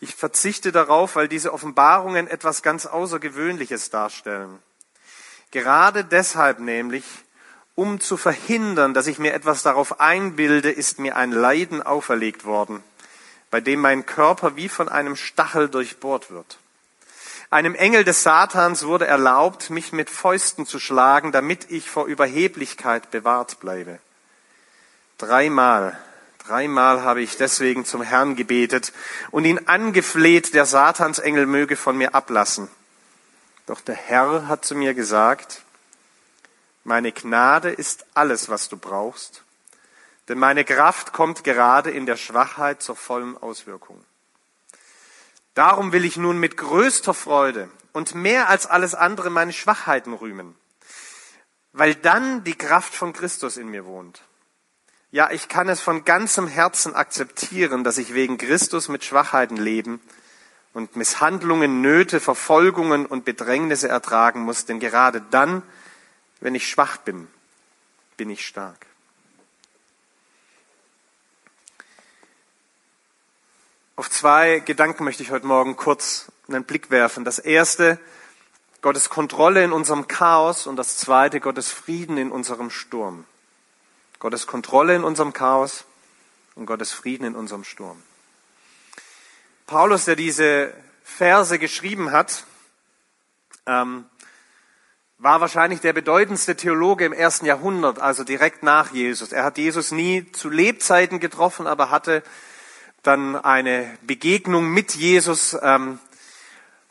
Ich 0.00 0.14
verzichte 0.14 0.72
darauf, 0.72 1.16
weil 1.16 1.28
diese 1.28 1.52
Offenbarungen 1.52 2.26
etwas 2.26 2.62
ganz 2.62 2.86
Außergewöhnliches 2.86 3.90
darstellen. 3.90 4.58
Gerade 5.50 6.04
deshalb 6.04 6.58
nämlich, 6.58 7.04
um 7.74 8.00
zu 8.00 8.16
verhindern, 8.16 8.94
dass 8.94 9.06
ich 9.06 9.18
mir 9.18 9.34
etwas 9.34 9.62
darauf 9.62 10.00
einbilde, 10.00 10.70
ist 10.70 10.98
mir 10.98 11.16
ein 11.16 11.32
Leiden 11.32 11.82
auferlegt 11.82 12.44
worden 12.44 12.82
bei 13.50 13.60
dem 13.60 13.80
mein 13.80 14.06
Körper 14.06 14.56
wie 14.56 14.68
von 14.68 14.88
einem 14.88 15.16
Stachel 15.16 15.68
durchbohrt 15.68 16.30
wird. 16.30 16.58
Einem 17.50 17.74
Engel 17.74 18.04
des 18.04 18.22
Satans 18.22 18.86
wurde 18.86 19.08
erlaubt, 19.08 19.70
mich 19.70 19.92
mit 19.92 20.08
Fäusten 20.08 20.66
zu 20.66 20.78
schlagen, 20.78 21.32
damit 21.32 21.70
ich 21.70 21.90
vor 21.90 22.06
Überheblichkeit 22.06 23.10
bewahrt 23.10 23.58
bleibe. 23.58 23.98
Dreimal, 25.18 25.98
dreimal 26.46 27.02
habe 27.02 27.22
ich 27.22 27.36
deswegen 27.36 27.84
zum 27.84 28.02
Herrn 28.02 28.36
gebetet 28.36 28.92
und 29.30 29.44
ihn 29.44 29.66
angefleht, 29.66 30.54
der 30.54 30.66
Satansengel 30.66 31.46
möge 31.46 31.76
von 31.76 31.96
mir 31.96 32.14
ablassen. 32.14 32.68
Doch 33.66 33.80
der 33.80 33.94
Herr 33.94 34.48
hat 34.48 34.64
zu 34.64 34.74
mir 34.74 34.94
gesagt, 34.94 35.62
meine 36.84 37.12
Gnade 37.12 37.70
ist 37.70 38.06
alles, 38.14 38.48
was 38.48 38.68
du 38.68 38.76
brauchst 38.76 39.42
denn 40.30 40.38
meine 40.38 40.64
Kraft 40.64 41.12
kommt 41.12 41.42
gerade 41.42 41.90
in 41.90 42.06
der 42.06 42.16
Schwachheit 42.16 42.82
zur 42.82 42.94
vollen 42.94 43.36
Auswirkung. 43.36 44.00
Darum 45.54 45.90
will 45.90 46.04
ich 46.04 46.16
nun 46.16 46.38
mit 46.38 46.56
größter 46.56 47.14
Freude 47.14 47.68
und 47.92 48.14
mehr 48.14 48.48
als 48.48 48.66
alles 48.66 48.94
andere 48.94 49.28
meine 49.28 49.52
Schwachheiten 49.52 50.12
rühmen, 50.12 50.54
weil 51.72 51.96
dann 51.96 52.44
die 52.44 52.54
Kraft 52.54 52.94
von 52.94 53.12
Christus 53.12 53.56
in 53.56 53.66
mir 53.66 53.84
wohnt. 53.86 54.22
Ja, 55.12 55.30
ich 55.32 55.48
kann 55.48 55.68
es 55.68 55.80
von 55.80 56.04
ganzem 56.04 56.46
Herzen 56.46 56.94
akzeptieren, 56.94 57.82
dass 57.82 57.98
ich 57.98 58.14
wegen 58.14 58.38
Christus 58.38 58.88
mit 58.88 59.04
Schwachheiten 59.04 59.56
leben 59.56 60.00
und 60.72 60.94
Misshandlungen, 60.94 61.80
Nöte, 61.80 62.20
Verfolgungen 62.20 63.06
und 63.06 63.24
Bedrängnisse 63.24 63.88
ertragen 63.88 64.40
muss, 64.40 64.66
denn 64.66 64.78
gerade 64.78 65.20
dann, 65.20 65.64
wenn 66.40 66.54
ich 66.54 66.68
schwach 66.68 66.98
bin, 66.98 67.26
bin 68.16 68.30
ich 68.30 68.46
stark. 68.46 68.86
Auf 73.96 74.08
zwei 74.08 74.60
Gedanken 74.60 75.04
möchte 75.04 75.24
ich 75.24 75.32
heute 75.32 75.46
Morgen 75.46 75.76
kurz 75.76 76.30
einen 76.48 76.64
Blick 76.64 76.90
werfen. 76.90 77.24
Das 77.24 77.38
erste, 77.38 77.98
Gottes 78.80 79.10
Kontrolle 79.10 79.64
in 79.64 79.72
unserem 79.72 80.06
Chaos 80.06 80.66
und 80.66 80.76
das 80.76 80.96
zweite, 80.96 81.40
Gottes 81.40 81.70
Frieden 81.70 82.16
in 82.16 82.30
unserem 82.30 82.70
Sturm. 82.70 83.24
Gottes 84.20 84.46
Kontrolle 84.46 84.94
in 84.94 85.02
unserem 85.02 85.32
Chaos 85.32 85.84
und 86.54 86.66
Gottes 86.66 86.92
Frieden 86.92 87.24
in 87.24 87.34
unserem 87.34 87.64
Sturm. 87.64 88.00
Paulus, 89.66 90.04
der 90.04 90.14
diese 90.14 90.74
Verse 91.02 91.58
geschrieben 91.58 92.12
hat, 92.12 92.44
ähm, 93.64 94.04
war 95.16 95.40
wahrscheinlich 95.40 95.80
der 95.80 95.94
bedeutendste 95.94 96.54
Theologe 96.54 97.06
im 97.06 97.14
ersten 97.14 97.46
Jahrhundert, 97.46 97.98
also 97.98 98.22
direkt 98.22 98.62
nach 98.62 98.92
Jesus. 98.92 99.32
Er 99.32 99.42
hat 99.42 99.56
Jesus 99.56 99.90
nie 99.90 100.30
zu 100.32 100.50
Lebzeiten 100.50 101.18
getroffen, 101.18 101.66
aber 101.66 101.90
hatte 101.90 102.22
dann 103.02 103.36
eine 103.36 103.96
Begegnung 104.02 104.68
mit 104.68 104.96
Jesus 104.96 105.56
ähm, 105.62 105.98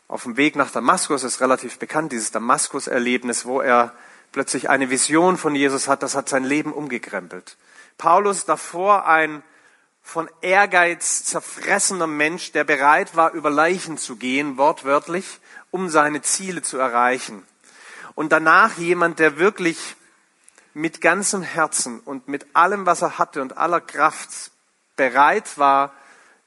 auf 0.08 0.24
dem 0.24 0.36
Weg 0.36 0.56
nach 0.56 0.72
Damaskus. 0.72 1.22
ist 1.22 1.40
relativ 1.40 1.78
bekannt, 1.78 2.10
dieses 2.10 2.32
Damaskus-Erlebnis, 2.32 3.46
wo 3.46 3.60
er 3.60 3.94
plötzlich 4.32 4.68
eine 4.70 4.90
Vision 4.90 5.36
von 5.36 5.54
Jesus 5.54 5.88
hat. 5.88 6.02
Das 6.02 6.14
hat 6.14 6.28
sein 6.28 6.44
Leben 6.44 6.72
umgekrempelt. 6.72 7.56
Paulus 7.98 8.44
davor 8.44 9.06
ein 9.06 9.42
von 10.02 10.28
Ehrgeiz 10.40 11.24
zerfressener 11.24 12.06
Mensch, 12.06 12.52
der 12.52 12.64
bereit 12.64 13.14
war, 13.14 13.32
über 13.32 13.50
Leichen 13.50 13.98
zu 13.98 14.16
gehen, 14.16 14.56
wortwörtlich, 14.56 15.38
um 15.70 15.88
seine 15.88 16.22
Ziele 16.22 16.62
zu 16.62 16.78
erreichen. 16.78 17.44
Und 18.14 18.32
danach 18.32 18.76
jemand, 18.78 19.18
der 19.18 19.38
wirklich 19.38 19.96
mit 20.74 21.00
ganzem 21.00 21.42
Herzen 21.42 22.00
und 22.00 22.28
mit 22.28 22.46
allem, 22.54 22.86
was 22.86 23.02
er 23.02 23.18
hatte 23.18 23.42
und 23.42 23.56
aller 23.56 23.80
Kraft 23.80 24.50
bereit 24.96 25.58
war, 25.58 25.92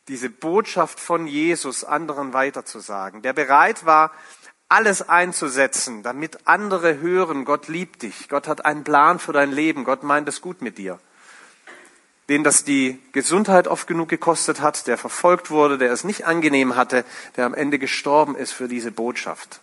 diese 0.07 0.29
Botschaft 0.29 0.99
von 0.99 1.27
Jesus 1.27 1.83
anderen 1.83 2.33
weiterzusagen, 2.33 3.21
der 3.21 3.33
bereit 3.33 3.85
war, 3.85 4.11
alles 4.69 5.07
einzusetzen, 5.07 6.03
damit 6.03 6.47
andere 6.47 6.99
hören, 6.99 7.45
Gott 7.45 7.67
liebt 7.67 8.01
dich, 8.01 8.29
Gott 8.29 8.47
hat 8.47 8.65
einen 8.65 8.83
Plan 8.83 9.19
für 9.19 9.33
dein 9.33 9.51
Leben, 9.51 9.83
Gott 9.83 10.03
meint 10.03 10.27
es 10.27 10.41
gut 10.41 10.61
mit 10.61 10.77
dir. 10.77 10.99
Den 12.29 12.43
das 12.43 12.63
die 12.63 12.99
Gesundheit 13.11 13.67
oft 13.67 13.85
genug 13.85 14.09
gekostet 14.09 14.61
hat, 14.61 14.87
der 14.87 14.97
verfolgt 14.97 15.51
wurde, 15.51 15.77
der 15.77 15.91
es 15.91 16.03
nicht 16.03 16.25
angenehm 16.25 16.75
hatte, 16.75 17.05
der 17.35 17.45
am 17.45 17.53
Ende 17.53 17.77
gestorben 17.79 18.35
ist 18.35 18.53
für 18.53 18.67
diese 18.67 18.91
Botschaft. 18.91 19.59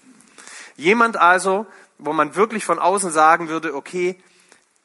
Jemand 0.77 1.17
also, 1.17 1.67
wo 1.99 2.13
man 2.13 2.37
wirklich 2.37 2.65
von 2.65 2.79
außen 2.79 3.11
sagen 3.11 3.49
würde, 3.49 3.75
okay, 3.75 4.17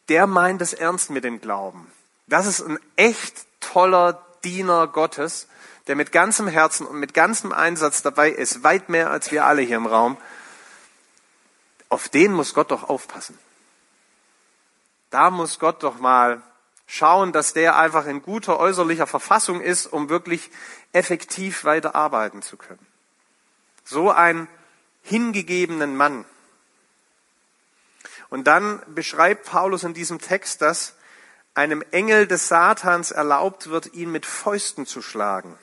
der 0.09 0.27
meint 0.27 0.61
es 0.61 0.73
ernst 0.73 1.09
mit 1.09 1.23
dem 1.23 1.41
Glauben. 1.41 1.91
Das 2.27 2.45
ist 2.45 2.61
ein 2.61 2.79
echt 2.95 3.45
toller 3.59 4.25
Diener 4.43 4.87
Gottes, 4.87 5.47
der 5.87 5.95
mit 5.95 6.11
ganzem 6.11 6.47
Herzen 6.47 6.85
und 6.85 6.99
mit 6.99 7.13
ganzem 7.13 7.51
Einsatz 7.51 8.01
dabei 8.01 8.29
ist, 8.29 8.63
weit 8.63 8.89
mehr 8.89 9.11
als 9.11 9.31
wir 9.31 9.45
alle 9.45 9.61
hier 9.61 9.77
im 9.77 9.85
Raum, 9.85 10.17
auf 11.89 12.09
den 12.09 12.33
muss 12.33 12.53
Gott 12.53 12.71
doch 12.71 12.89
aufpassen. 12.89 13.37
Da 15.11 15.29
muss 15.29 15.59
Gott 15.59 15.83
doch 15.83 15.99
mal 15.99 16.41
schauen, 16.87 17.31
dass 17.31 17.53
der 17.53 17.77
einfach 17.77 18.05
in 18.05 18.21
guter 18.21 18.59
äußerlicher 18.59 19.07
Verfassung 19.07 19.61
ist, 19.61 19.85
um 19.87 20.09
wirklich 20.09 20.49
effektiv 20.91 21.63
weiter 21.63 21.95
arbeiten 21.95 22.41
zu 22.41 22.57
können. 22.57 22.85
So 23.83 24.11
einen 24.11 24.47
hingegebenen 25.03 25.95
Mann. 25.95 26.25
Und 28.29 28.45
dann 28.47 28.81
beschreibt 28.87 29.45
Paulus 29.45 29.83
in 29.83 29.93
diesem 29.93 30.19
Text, 30.19 30.61
dass 30.61 30.95
einem 31.53 31.83
Engel 31.91 32.27
des 32.27 32.47
Satans 32.47 33.11
erlaubt 33.11 33.69
wird, 33.69 33.93
ihn 33.93 34.11
mit 34.11 34.25
Fäusten 34.25 34.85
zu 34.85 35.01
schlagen. 35.01 35.57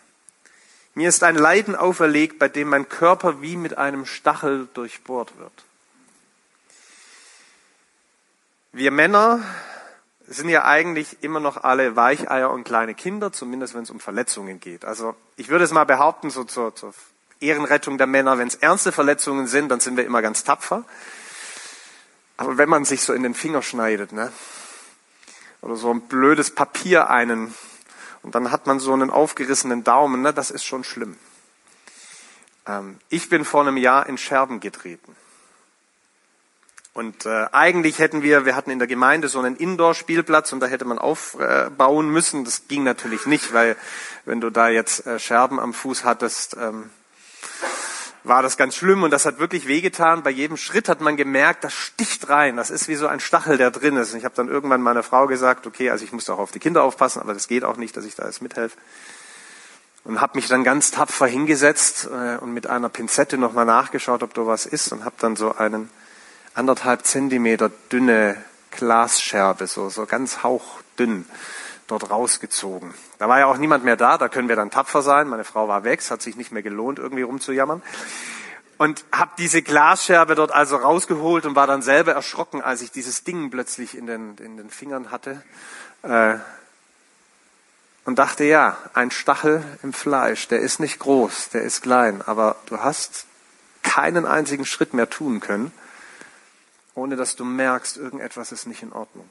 Mir 0.94 1.08
ist 1.08 1.22
ein 1.22 1.36
Leiden 1.36 1.74
auferlegt, 1.74 2.38
bei 2.38 2.48
dem 2.48 2.68
mein 2.68 2.88
Körper 2.88 3.40
wie 3.40 3.56
mit 3.56 3.78
einem 3.78 4.04
Stachel 4.04 4.68
durchbohrt 4.74 5.38
wird. 5.38 5.52
Wir 8.72 8.90
Männer 8.90 9.40
sind 10.26 10.48
ja 10.48 10.64
eigentlich 10.64 11.22
immer 11.22 11.40
noch 11.40 11.62
alle 11.62 11.96
Weicheier 11.96 12.50
und 12.50 12.64
kleine 12.64 12.94
Kinder, 12.94 13.32
zumindest 13.32 13.74
wenn 13.74 13.82
es 13.82 13.90
um 13.90 14.00
Verletzungen 14.00 14.60
geht. 14.60 14.84
Also 14.84 15.14
ich 15.36 15.48
würde 15.48 15.64
es 15.64 15.72
mal 15.72 15.84
behaupten, 15.84 16.30
so 16.30 16.44
zur, 16.44 16.74
zur 16.74 16.94
Ehrenrettung 17.40 17.98
der 17.98 18.06
Männer, 18.06 18.38
wenn 18.38 18.48
es 18.48 18.54
ernste 18.54 18.92
Verletzungen 18.92 19.46
sind, 19.46 19.68
dann 19.68 19.80
sind 19.80 19.96
wir 19.96 20.06
immer 20.06 20.22
ganz 20.22 20.44
tapfer. 20.44 20.84
Aber 22.36 22.56
wenn 22.56 22.68
man 22.68 22.84
sich 22.84 23.02
so 23.02 23.12
in 23.12 23.22
den 23.22 23.34
Finger 23.34 23.62
schneidet, 23.62 24.12
ne, 24.12 24.32
oder 25.60 25.76
so 25.76 25.92
ein 25.92 26.02
blödes 26.02 26.54
Papier 26.54 27.10
einen 27.10 27.54
und 28.22 28.34
dann 28.34 28.50
hat 28.50 28.66
man 28.66 28.78
so 28.78 28.92
einen 28.92 29.10
aufgerissenen 29.10 29.84
Daumen, 29.84 30.22
ne, 30.22 30.32
das 30.32 30.50
ist 30.50 30.64
schon 30.64 30.84
schlimm. 30.84 31.16
Ähm, 32.66 32.98
ich 33.08 33.28
bin 33.28 33.44
vor 33.44 33.62
einem 33.62 33.76
Jahr 33.76 34.06
in 34.06 34.18
Scherben 34.18 34.60
getreten. 34.60 35.16
Und 36.94 37.24
äh, 37.24 37.46
eigentlich 37.52 37.98
hätten 37.98 38.22
wir, 38.22 38.44
wir 38.44 38.54
hatten 38.54 38.70
in 38.70 38.78
der 38.78 38.86
Gemeinde 38.86 39.28
so 39.28 39.38
einen 39.38 39.56
Indoor-Spielplatz 39.56 40.52
und 40.52 40.60
da 40.60 40.66
hätte 40.66 40.84
man 40.84 40.98
aufbauen 40.98 42.10
müssen. 42.10 42.44
Das 42.44 42.68
ging 42.68 42.84
natürlich 42.84 43.24
nicht, 43.24 43.54
weil 43.54 43.76
wenn 44.26 44.42
du 44.42 44.50
da 44.50 44.68
jetzt 44.68 45.06
äh, 45.06 45.18
Scherben 45.18 45.58
am 45.58 45.72
Fuß 45.72 46.04
hattest, 46.04 46.54
ähm, 46.60 46.90
war 48.24 48.42
das 48.42 48.56
ganz 48.56 48.76
schlimm 48.76 49.02
und 49.02 49.10
das 49.10 49.26
hat 49.26 49.38
wirklich 49.38 49.66
wehgetan. 49.66 50.22
Bei 50.22 50.30
jedem 50.30 50.56
Schritt 50.56 50.88
hat 50.88 51.00
man 51.00 51.16
gemerkt, 51.16 51.64
das 51.64 51.74
sticht 51.74 52.28
rein. 52.28 52.56
Das 52.56 52.70
ist 52.70 52.88
wie 52.88 52.94
so 52.94 53.06
ein 53.06 53.20
Stachel, 53.20 53.56
der 53.56 53.70
drin 53.70 53.96
ist. 53.96 54.12
Und 54.12 54.18
ich 54.18 54.24
habe 54.24 54.34
dann 54.36 54.48
irgendwann 54.48 54.82
meiner 54.82 55.02
Frau 55.02 55.26
gesagt, 55.26 55.66
okay, 55.66 55.90
also 55.90 56.04
ich 56.04 56.12
muss 56.12 56.30
auch 56.30 56.38
auf 56.38 56.52
die 56.52 56.60
Kinder 56.60 56.82
aufpassen, 56.84 57.20
aber 57.20 57.34
das 57.34 57.48
geht 57.48 57.64
auch 57.64 57.76
nicht, 57.76 57.96
dass 57.96 58.04
ich 58.04 58.14
da 58.14 58.26
jetzt 58.26 58.42
mithelfe. 58.42 58.76
und 60.04 60.20
habe 60.20 60.36
mich 60.36 60.48
dann 60.48 60.64
ganz 60.64 60.90
tapfer 60.90 61.26
hingesetzt 61.26 62.08
äh, 62.12 62.36
und 62.38 62.52
mit 62.52 62.66
einer 62.66 62.88
Pinzette 62.88 63.38
nochmal 63.38 63.66
nachgeschaut, 63.66 64.22
ob 64.22 64.34
da 64.34 64.46
was 64.46 64.66
ist 64.66 64.92
und 64.92 65.04
habe 65.04 65.16
dann 65.18 65.36
so 65.36 65.54
einen 65.54 65.90
anderthalb 66.54 67.04
Zentimeter 67.04 67.70
dünne 67.90 68.36
Glasscherbe, 68.72 69.66
so, 69.66 69.88
so 69.90 70.06
ganz 70.06 70.42
hauchdünn 70.42 71.26
dort 71.86 72.10
rausgezogen. 72.10 72.92
Da 73.18 73.28
war 73.28 73.38
ja 73.38 73.46
auch 73.46 73.56
niemand 73.56 73.84
mehr 73.84 73.96
da, 73.96 74.18
da 74.18 74.28
können 74.28 74.48
wir 74.48 74.56
dann 74.56 74.70
tapfer 74.70 75.02
sein. 75.02 75.28
Meine 75.28 75.44
Frau 75.44 75.68
war 75.68 75.84
weg, 75.84 76.00
es 76.00 76.10
hat 76.10 76.22
sich 76.22 76.36
nicht 76.36 76.52
mehr 76.52 76.62
gelohnt, 76.62 76.98
irgendwie 76.98 77.22
rumzujammern. 77.22 77.82
Und 78.78 79.04
habe 79.12 79.32
diese 79.38 79.62
Glasscherbe 79.62 80.34
dort 80.34 80.52
also 80.52 80.76
rausgeholt 80.76 81.46
und 81.46 81.54
war 81.54 81.66
dann 81.66 81.82
selber 81.82 82.12
erschrocken, 82.12 82.62
als 82.62 82.82
ich 82.82 82.90
dieses 82.90 83.24
Ding 83.24 83.50
plötzlich 83.50 83.96
in 83.96 84.06
den, 84.06 84.36
in 84.38 84.56
den 84.56 84.70
Fingern 84.70 85.10
hatte. 85.10 85.42
Äh, 86.02 86.36
und 88.04 88.18
dachte, 88.18 88.44
ja, 88.44 88.76
ein 88.94 89.10
Stachel 89.10 89.62
im 89.82 89.92
Fleisch, 89.92 90.48
der 90.48 90.60
ist 90.60 90.80
nicht 90.80 90.98
groß, 90.98 91.50
der 91.50 91.62
ist 91.62 91.82
klein, 91.82 92.20
aber 92.22 92.56
du 92.66 92.78
hast 92.78 93.26
keinen 93.82 94.26
einzigen 94.26 94.64
Schritt 94.64 94.94
mehr 94.94 95.08
tun 95.08 95.40
können, 95.40 95.72
ohne 96.94 97.16
dass 97.16 97.36
du 97.36 97.44
merkst, 97.44 97.96
irgendetwas 97.96 98.52
ist 98.52 98.66
nicht 98.66 98.82
in 98.82 98.92
Ordnung. 98.92 99.28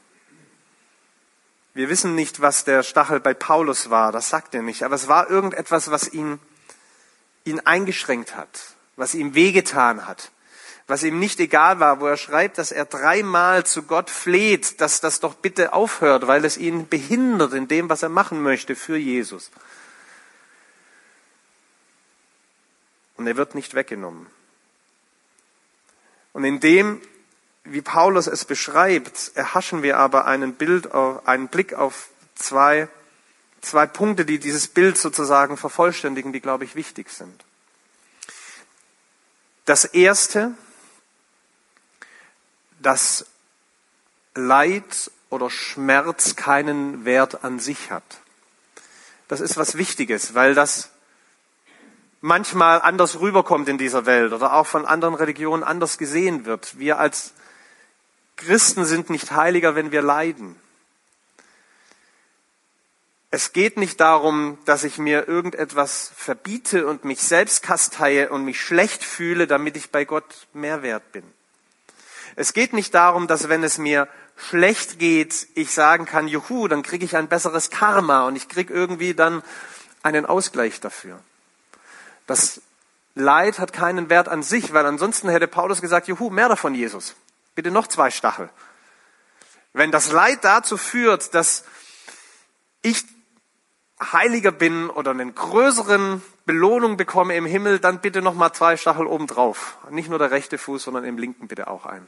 Wir 1.74 1.88
wissen 1.88 2.16
nicht, 2.16 2.42
was 2.42 2.66
der 2.66 2.84
Stachel 2.84 3.20
bei 3.22 3.34
Paulus 3.34 3.90
war, 3.90 4.12
das 4.12 4.30
sagt 4.30 4.54
er 4.54 4.62
nicht, 4.62 4.84
aber 4.84 4.96
es 4.96 5.08
war 5.08 5.30
irgendetwas, 5.30 5.90
was 5.90 6.12
ihn, 6.12 6.40
ihn 7.46 7.62
eingeschränkt 7.62 8.36
hat, 8.36 8.76
was 8.98 9.14
ihm 9.14 9.36
wehgetan 9.36 10.06
hat, 10.06 10.32
was 10.88 11.04
ihm 11.04 11.18
nicht 11.20 11.40
egal 11.40 11.80
war, 11.80 12.02
wo 12.02 12.08
er 12.08 12.18
schreibt, 12.18 12.58
dass 12.58 12.74
er 12.74 12.84
dreimal 12.84 13.66
zu 13.66 13.84
Gott 13.84 14.10
fleht, 14.10 14.82
dass 14.82 15.00
das 15.00 15.22
doch 15.22 15.36
bitte 15.36 15.72
aufhört, 15.72 16.28
weil 16.28 16.44
es 16.44 16.58
ihn 16.58 16.90
behindert 16.90 17.54
in 17.54 17.70
dem, 17.70 17.88
was 17.90 18.04
er 18.04 18.10
machen 18.10 18.44
möchte 18.44 18.76
für 18.76 18.98
Jesus. 18.98 19.50
Und 23.16 23.28
er 23.28 23.38
wird 23.38 23.56
nicht 23.56 23.76
weggenommen. 23.76 24.28
Und 26.34 26.44
in 26.44 26.60
dem 26.60 27.02
wie 27.64 27.82
Paulus 27.82 28.28
es 28.28 28.46
beschreibt, 28.46 29.32
erhaschen 29.36 29.84
wir 29.84 29.98
aber 29.98 30.26
einen, 30.26 30.54
Bild, 30.54 30.94
einen 30.94 31.48
Blick 31.48 31.74
auf 31.74 32.10
zwei, 32.36 32.88
zwei 33.62 33.86
Punkte, 33.86 34.26
die 34.26 34.40
dieses 34.40 34.68
Bild 34.68 34.98
sozusagen 34.98 35.58
vervollständigen, 35.58 36.34
die, 36.34 36.42
glaube 36.42 36.66
ich, 36.66 36.76
wichtig 36.76 37.10
sind. 37.10 37.44
Das 39.66 39.86
erste, 39.86 40.54
dass 42.80 43.26
Leid 44.34 45.12
oder 45.30 45.50
Schmerz 45.50 46.36
keinen 46.36 47.06
Wert 47.06 47.44
an 47.44 47.60
sich 47.60 47.92
hat. 47.92 48.04
Das 49.28 49.40
ist 49.40 49.56
was 49.58 49.78
Wichtiges, 49.78 50.34
weil 50.34 50.56
das 50.56 50.90
manchmal 52.22 52.82
anders 52.82 53.20
rüberkommt 53.20 53.70
in 53.70 53.78
dieser 53.78 54.06
Welt 54.06 54.34
oder 54.34 54.54
auch 54.54 54.68
von 54.68 54.86
anderen 54.86 55.16
Religionen 55.16 55.64
anders 55.64 55.98
gesehen 55.98 56.46
wird. 56.46 56.78
Wir 56.80 57.00
als 57.00 57.34
Christen 58.46 58.86
sind 58.86 59.10
nicht 59.10 59.32
heiliger, 59.32 59.76
wenn 59.76 59.92
wir 59.92 60.02
leiden. 60.02 60.56
Es 63.30 63.54
geht 63.54 63.78
nicht 63.78 64.00
darum, 64.00 64.58
dass 64.66 64.84
ich 64.84 64.98
mir 64.98 65.28
irgendetwas 65.28 66.12
verbiete 66.16 66.88
und 66.88 67.06
mich 67.06 67.22
selbst 67.22 67.64
kasteie 67.64 68.30
und 68.30 68.44
mich 68.44 68.60
schlecht 68.60 69.04
fühle, 69.04 69.48
damit 69.48 69.78
ich 69.78 69.92
bei 69.92 70.06
Gott 70.06 70.48
mehr 70.54 70.82
wert 70.82 71.12
bin. 71.12 71.24
Es 72.36 72.54
geht 72.54 72.74
nicht 72.74 72.94
darum, 72.94 73.28
dass 73.28 73.48
wenn 73.48 73.64
es 73.64 73.78
mir 73.78 74.08
schlecht 74.36 75.00
geht, 75.00 75.48
ich 75.54 75.72
sagen 75.72 76.06
kann, 76.06 76.28
juhu, 76.28 76.68
dann 76.68 76.82
kriege 76.82 77.06
ich 77.06 77.16
ein 77.16 77.28
besseres 77.28 77.70
Karma 77.70 78.26
und 78.26 78.36
ich 78.36 78.50
kriege 78.50 78.74
irgendwie 78.74 79.14
dann 79.14 79.44
einen 80.04 80.26
Ausgleich 80.26 80.80
dafür. 80.80 81.20
Das 82.28 82.62
Leid 83.14 83.60
hat 83.60 83.72
keinen 83.72 84.10
Wert 84.10 84.30
an 84.30 84.42
sich, 84.42 84.74
weil 84.74 84.86
ansonsten 84.86 85.30
hätte 85.30 85.48
Paulus 85.48 85.80
gesagt, 85.80 86.08
juhu, 86.08 86.30
mehr 86.30 86.50
davon, 86.50 86.74
Jesus. 86.74 87.16
Bitte 87.62 87.70
noch 87.70 87.86
zwei 87.86 88.10
Stachel. 88.10 88.50
Wenn 89.72 89.92
das 89.92 90.12
Leid 90.12 90.44
dazu 90.44 90.78
führt, 90.78 91.36
dass 91.36 91.64
ich 92.82 93.06
heiliger 94.02 94.52
bin 94.52 94.90
oder 94.90 95.12
einen 95.12 95.36
größeren 95.36 96.24
Belohnung 96.48 96.98
bekomme 96.98 97.36
im 97.36 97.46
Himmel, 97.46 97.78
dann 97.78 98.02
bitte 98.02 98.24
noch 98.24 98.34
mal 98.34 98.52
zwei 98.52 98.78
Stachel 98.78 99.06
obendrauf. 99.06 99.78
Nicht 99.92 100.10
nur 100.10 100.18
der 100.18 100.32
rechte 100.32 100.58
Fuß, 100.58 100.82
sondern 100.82 101.04
im 101.04 101.20
linken 101.20 101.48
bitte 101.48 101.68
auch 101.68 101.86
ein. 101.86 102.08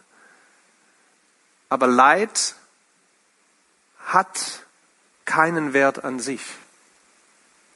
Aber 1.70 1.86
Leid 1.86 2.56
hat 4.08 4.64
keinen 5.26 5.74
Wert 5.74 6.04
an 6.04 6.18
sich. 6.18 6.42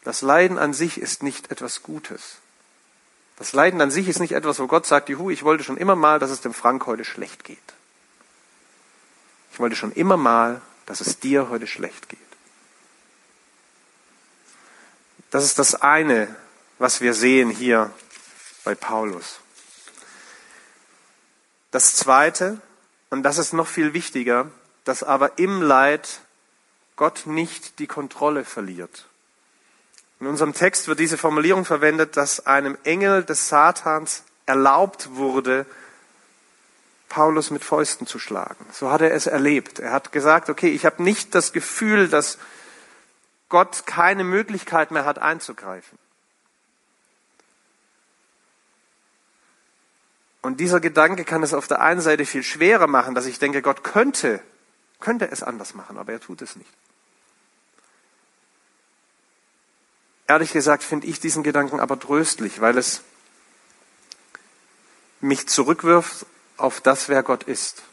Das 0.03 0.23
Leiden 0.23 0.57
an 0.57 0.73
sich 0.73 0.99
ist 0.99 1.21
nicht 1.21 1.51
etwas 1.51 1.83
Gutes. 1.83 2.39
Das 3.37 3.53
Leiden 3.53 3.81
an 3.81 3.91
sich 3.91 4.07
ist 4.07 4.19
nicht 4.19 4.33
etwas, 4.33 4.59
wo 4.59 4.67
Gott 4.67 4.85
sagt, 4.85 5.09
juhu, 5.09 5.29
ich 5.29 5.43
wollte 5.43 5.63
schon 5.63 5.77
immer 5.77 5.95
mal, 5.95 6.19
dass 6.19 6.31
es 6.31 6.41
dem 6.41 6.53
Frank 6.53 6.85
heute 6.87 7.05
schlecht 7.05 7.43
geht. 7.43 7.57
Ich 9.53 9.59
wollte 9.59 9.75
schon 9.75 9.91
immer 9.91 10.17
mal, 10.17 10.61
dass 10.85 11.01
es 11.01 11.19
dir 11.19 11.49
heute 11.49 11.67
schlecht 11.67 12.09
geht. 12.09 12.19
Das 15.29 15.43
ist 15.43 15.59
das 15.59 15.75
eine, 15.75 16.35
was 16.79 17.01
wir 17.01 17.13
sehen 17.13 17.49
hier 17.49 17.91
bei 18.63 18.75
Paulus. 18.75 19.39
Das 21.71 21.95
zweite, 21.95 22.59
und 23.09 23.23
das 23.23 23.37
ist 23.37 23.53
noch 23.53 23.67
viel 23.67 23.93
wichtiger, 23.93 24.49
dass 24.83 25.03
aber 25.03 25.37
im 25.37 25.61
Leid 25.61 26.21
Gott 26.95 27.27
nicht 27.27 27.79
die 27.79 27.87
Kontrolle 27.87 28.45
verliert. 28.45 29.05
In 30.19 30.27
unserem 30.27 30.53
Text 30.53 30.87
wird 30.87 30.99
diese 30.99 31.17
Formulierung 31.17 31.63
verwendet, 31.63 32.17
dass 32.17 32.45
einem 32.47 32.77
Engel 32.83 33.23
des 33.23 33.49
Satans 33.49 34.23
erlaubt 34.45 35.15
wurde, 35.15 35.65
Paulus 37.09 37.51
mit 37.51 37.63
Fäusten 37.63 38.07
zu 38.07 38.19
schlagen. 38.19 38.65
So 38.71 38.91
hat 38.91 39.01
er 39.01 39.13
es 39.13 39.27
erlebt. 39.27 39.79
Er 39.79 39.91
hat 39.91 40.11
gesagt, 40.11 40.49
okay, 40.49 40.69
ich 40.69 40.85
habe 40.85 41.03
nicht 41.03 41.35
das 41.35 41.53
Gefühl, 41.53 42.09
dass 42.09 42.37
Gott 43.49 43.85
keine 43.85 44.23
Möglichkeit 44.23 44.91
mehr 44.91 45.05
hat 45.05 45.19
einzugreifen. 45.19 45.97
Und 50.41 50.59
dieser 50.59 50.79
Gedanke 50.79 51.23
kann 51.25 51.43
es 51.43 51.53
auf 51.53 51.67
der 51.67 51.81
einen 51.81 52.01
Seite 52.01 52.25
viel 52.25 52.43
schwerer 52.43 52.87
machen, 52.87 53.15
dass 53.15 53.25
ich 53.25 53.39
denke, 53.39 53.61
Gott 53.61 53.83
könnte, 53.83 54.41
könnte 54.99 55.29
es 55.29 55.43
anders 55.43 55.73
machen, 55.73 55.97
aber 55.97 56.13
er 56.13 56.21
tut 56.21 56.41
es 56.41 56.55
nicht. 56.55 56.69
Ehrlich 60.27 60.51
gesagt 60.51 60.83
finde 60.83 61.07
ich 61.07 61.21
diesen 61.21 61.41
Gedanken 61.41 61.79
aber 61.79 61.99
tröstlich, 61.99 62.59
weil 62.59 62.77
es 62.77 63.01
mich 65.21 65.47
zurückwirft 65.47 66.25
auf 66.57 66.81
das, 66.81 67.07
wer 67.07 67.23
Gott 67.23 67.43
ist. 67.43 67.83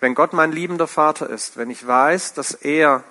Wenn 0.00 0.14
Gott 0.14 0.32
mein 0.32 0.52
liebender 0.52 0.86
Vater 0.86 1.28
ist, 1.28 1.56
wenn 1.56 1.70
ich 1.70 1.86
weiß, 1.86 2.34
dass 2.34 2.52
er 2.52 3.04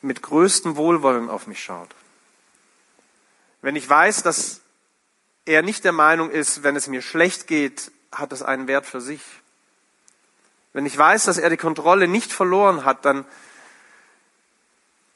mit 0.00 0.22
größtem 0.22 0.76
Wohlwollen 0.76 1.28
auf 1.28 1.46
mich 1.46 1.62
schaut, 1.62 1.88
wenn 3.60 3.74
ich 3.74 3.88
weiß, 3.88 4.22
dass 4.22 4.60
er 5.44 5.62
nicht 5.62 5.84
der 5.84 5.92
Meinung 5.92 6.30
ist, 6.30 6.62
wenn 6.62 6.76
es 6.76 6.86
mir 6.86 7.02
schlecht 7.02 7.46
geht, 7.48 7.90
hat 8.12 8.32
es 8.32 8.42
einen 8.42 8.68
Wert 8.68 8.86
für 8.86 9.00
sich. 9.00 9.22
Wenn 10.72 10.86
ich 10.86 10.96
weiß, 10.96 11.24
dass 11.24 11.38
er 11.38 11.50
die 11.50 11.56
Kontrolle 11.56 12.06
nicht 12.06 12.32
verloren 12.32 12.84
hat, 12.84 13.04
dann 13.04 13.24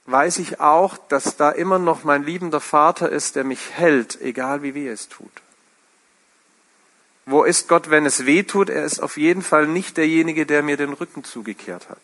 weiß 0.07 0.38
ich 0.38 0.61
auch, 0.61 0.97
dass 1.09 1.37
da 1.37 1.51
immer 1.51 1.79
noch 1.79 2.05
mein 2.05 2.25
liebender 2.25 2.61
Vater 2.61 3.09
ist, 3.09 3.37
der 3.37 3.45
mich 3.45 3.71
hält, 3.71 4.21
egal 4.21 4.62
wie 4.62 4.75
weh 4.75 4.88
es 4.88 5.09
tut. 5.09 5.31
Wo 7.25 7.45
ist 7.45 7.69
Gott, 7.69 7.91
wenn 7.91 8.05
es 8.05 8.27
weh 8.27 8.43
tut? 8.43 8.69
Er 8.69 8.85
ist 8.85 9.01
auf 9.01 9.17
jeden 9.17 9.43
Fall 9.43 9.69
nicht 9.69 9.97
derjenige, 9.97 10.45
der 10.45 10.62
mir 10.62 10.77
den 10.77 10.93
Rücken 10.93 11.23
zugekehrt 11.23 11.88
hat. 11.88 12.01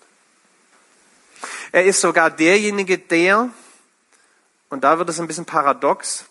Er 1.72 1.84
ist 1.84 2.00
sogar 2.00 2.30
derjenige, 2.30 2.98
der, 2.98 3.50
und 4.70 4.84
da 4.84 4.98
wird 4.98 5.08
es 5.08 5.18
ein 5.18 5.26
bisschen 5.26 5.44
paradox, 5.44 6.24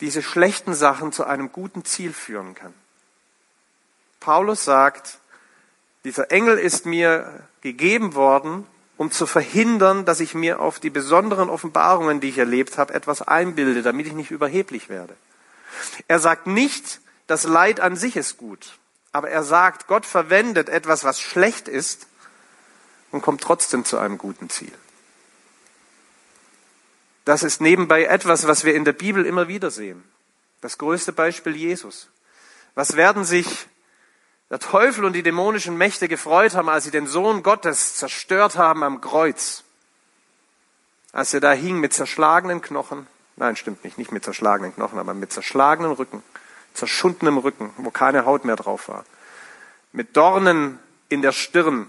diese 0.00 0.22
schlechten 0.22 0.74
Sachen 0.74 1.12
zu 1.12 1.24
einem 1.24 1.52
guten 1.52 1.84
Ziel 1.84 2.12
führen 2.12 2.54
kann. 2.54 2.74
Paulus 4.18 4.64
sagt, 4.64 5.18
dieser 6.04 6.30
Engel 6.30 6.58
ist 6.58 6.86
mir 6.86 7.46
gegeben 7.60 8.14
worden, 8.14 8.66
um 9.00 9.10
zu 9.10 9.26
verhindern, 9.26 10.04
dass 10.04 10.20
ich 10.20 10.34
mir 10.34 10.60
auf 10.60 10.78
die 10.78 10.90
besonderen 10.90 11.48
Offenbarungen, 11.48 12.20
die 12.20 12.28
ich 12.28 12.36
erlebt 12.36 12.76
habe, 12.76 12.92
etwas 12.92 13.22
einbilde, 13.22 13.80
damit 13.80 14.06
ich 14.06 14.12
nicht 14.12 14.30
überheblich 14.30 14.90
werde. 14.90 15.16
Er 16.06 16.18
sagt 16.18 16.46
nicht, 16.46 17.00
das 17.26 17.44
Leid 17.44 17.80
an 17.80 17.96
sich 17.96 18.16
ist 18.18 18.36
gut, 18.36 18.78
aber 19.10 19.30
er 19.30 19.42
sagt, 19.42 19.86
Gott 19.86 20.04
verwendet 20.04 20.68
etwas, 20.68 21.02
was 21.02 21.18
schlecht 21.18 21.66
ist 21.66 22.08
und 23.10 23.22
kommt 23.22 23.40
trotzdem 23.40 23.86
zu 23.86 23.96
einem 23.96 24.18
guten 24.18 24.50
Ziel. 24.50 24.74
Das 27.24 27.42
ist 27.42 27.62
nebenbei 27.62 28.04
etwas, 28.04 28.46
was 28.46 28.64
wir 28.64 28.74
in 28.74 28.84
der 28.84 28.92
Bibel 28.92 29.24
immer 29.24 29.48
wieder 29.48 29.70
sehen. 29.70 30.04
Das 30.60 30.76
größte 30.76 31.14
Beispiel 31.14 31.56
Jesus. 31.56 32.10
Was 32.74 32.96
werden 32.96 33.24
sich 33.24 33.66
der 34.50 34.58
Teufel 34.58 35.04
und 35.04 35.12
die 35.12 35.22
dämonischen 35.22 35.76
Mächte 35.76 36.08
gefreut 36.08 36.54
haben, 36.54 36.68
als 36.68 36.84
sie 36.84 36.90
den 36.90 37.06
Sohn 37.06 37.42
Gottes 37.42 37.94
zerstört 37.94 38.56
haben 38.56 38.82
am 38.82 39.00
Kreuz. 39.00 39.64
als 41.12 41.34
er 41.34 41.40
da 41.40 41.52
hing 41.52 41.80
mit 41.80 41.92
zerschlagenen 41.92 42.60
Knochen, 42.60 43.06
nein, 43.36 43.56
stimmt 43.56 43.82
nicht, 43.82 43.98
nicht 43.98 44.12
mit 44.12 44.24
zerschlagenen 44.24 44.74
Knochen, 44.74 44.98
aber 44.98 45.12
mit 45.12 45.32
zerschlagenen 45.32 45.90
Rücken, 45.92 46.22
zerschundenem 46.74 47.38
Rücken, 47.38 47.72
wo 47.78 47.90
keine 47.90 48.26
Haut 48.26 48.44
mehr 48.44 48.54
drauf 48.54 48.88
war, 48.88 49.04
mit 49.92 50.16
Dornen 50.16 50.78
in 51.08 51.20
der 51.20 51.32
Stirn. 51.32 51.88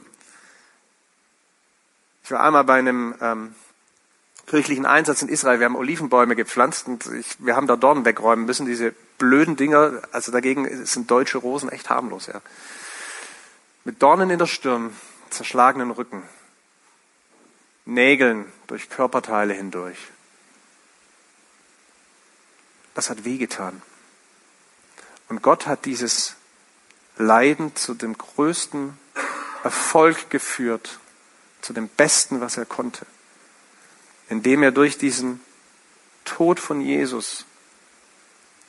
Ich 2.24 2.32
war 2.32 2.42
einmal 2.42 2.64
bei 2.64 2.80
einem 2.80 3.14
ähm, 3.22 3.56
kirchlichen 4.48 4.88
Einsatz 4.88 5.22
in 5.22 5.30
Israel. 5.30 5.60
Wir 5.60 5.66
haben 5.66 5.76
Olivenbäume 5.76 6.36
gepflanzt 6.36 6.88
und 6.88 7.06
ich, 7.06 7.36
wir 7.40 7.56
haben 7.56 7.68
da 7.68 7.76
Dornen 7.76 8.06
wegräumen 8.06 8.46
müssen. 8.46 8.66
Diese 8.66 8.96
blöden 9.22 9.56
Dinger, 9.56 10.02
also 10.12 10.32
dagegen 10.32 10.84
sind 10.84 11.12
deutsche 11.12 11.38
Rosen 11.38 11.70
echt 11.70 11.92
harmlos. 11.92 12.26
Ja. 12.26 12.42
Mit 13.84 14.02
Dornen 14.02 14.32
in 14.32 14.40
der 14.40 14.48
Stirn, 14.48 14.96
zerschlagenen 15.30 15.92
Rücken, 15.92 16.24
Nägeln 17.86 18.52
durch 18.66 18.90
Körperteile 18.90 19.54
hindurch. 19.54 20.00
Das 22.96 23.12
hat 23.12 23.24
wehgetan. 23.24 23.84
Und 25.30 25.44
Gott 25.44 25.68
hat 25.68 25.86
dieses 25.86 26.36
Leiden 27.18 27.76
zu 27.76 27.94
dem 27.94 28.18
größten 28.18 28.98
Erfolg 29.64 30.32
geführt, 30.32 30.98
zu 31.62 31.74
dem 31.74 31.90
Besten, 31.90 32.42
was 32.42 32.58
er 32.58 32.66
konnte, 32.66 33.06
indem 34.30 34.64
er 34.64 34.72
durch 34.72 34.98
diesen 34.98 35.42
Tod 36.26 36.60
von 36.60 36.82
Jesus 36.82 37.46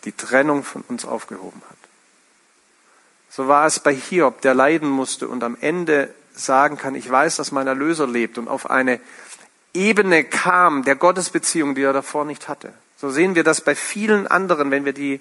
die 0.05 0.12
Trennung 0.12 0.65
von 0.65 0.83
uns 0.83 1.05
aufgehoben 1.05 1.62
hat. 1.69 1.77
So 3.31 3.49
war 3.49 3.67
es 3.67 3.81
bei 3.81 3.95
Hiob, 3.95 4.41
der 4.43 4.55
leiden 4.55 4.88
musste 4.88 5.29
und 5.29 5.43
am 5.43 5.57
Ende 5.61 6.12
sagen 6.35 6.77
kann, 6.77 6.95
ich 6.95 7.11
weiß, 7.11 7.37
dass 7.37 7.53
mein 7.53 7.67
Erlöser 7.67 8.07
lebt 8.07 8.38
und 8.38 8.49
auf 8.49 8.71
eine 8.71 9.01
Ebene 9.75 10.25
kam 10.25 10.85
der 10.85 10.97
Gottesbeziehung, 10.97 11.75
die 11.75 11.83
er 11.83 11.93
davor 11.93 12.25
nicht 12.25 12.49
hatte. 12.49 12.73
So 12.99 13.11
sehen 13.11 13.35
wir 13.35 13.45
das 13.45 13.62
bei 13.62 13.75
vielen 13.75 14.27
anderen, 14.27 14.71
wenn 14.71 14.85
wir 14.85 14.93
die 14.93 15.21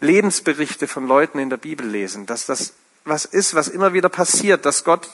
Lebensberichte 0.00 0.86
von 0.86 1.06
Leuten 1.06 1.38
in 1.38 1.50
der 1.50 1.56
Bibel 1.56 1.86
lesen, 1.86 2.26
dass 2.26 2.46
das 2.46 2.74
was 3.04 3.24
ist, 3.24 3.54
was 3.54 3.68
immer 3.68 3.92
wieder 3.92 4.08
passiert, 4.08 4.64
dass 4.64 4.84
Gott 4.84 5.10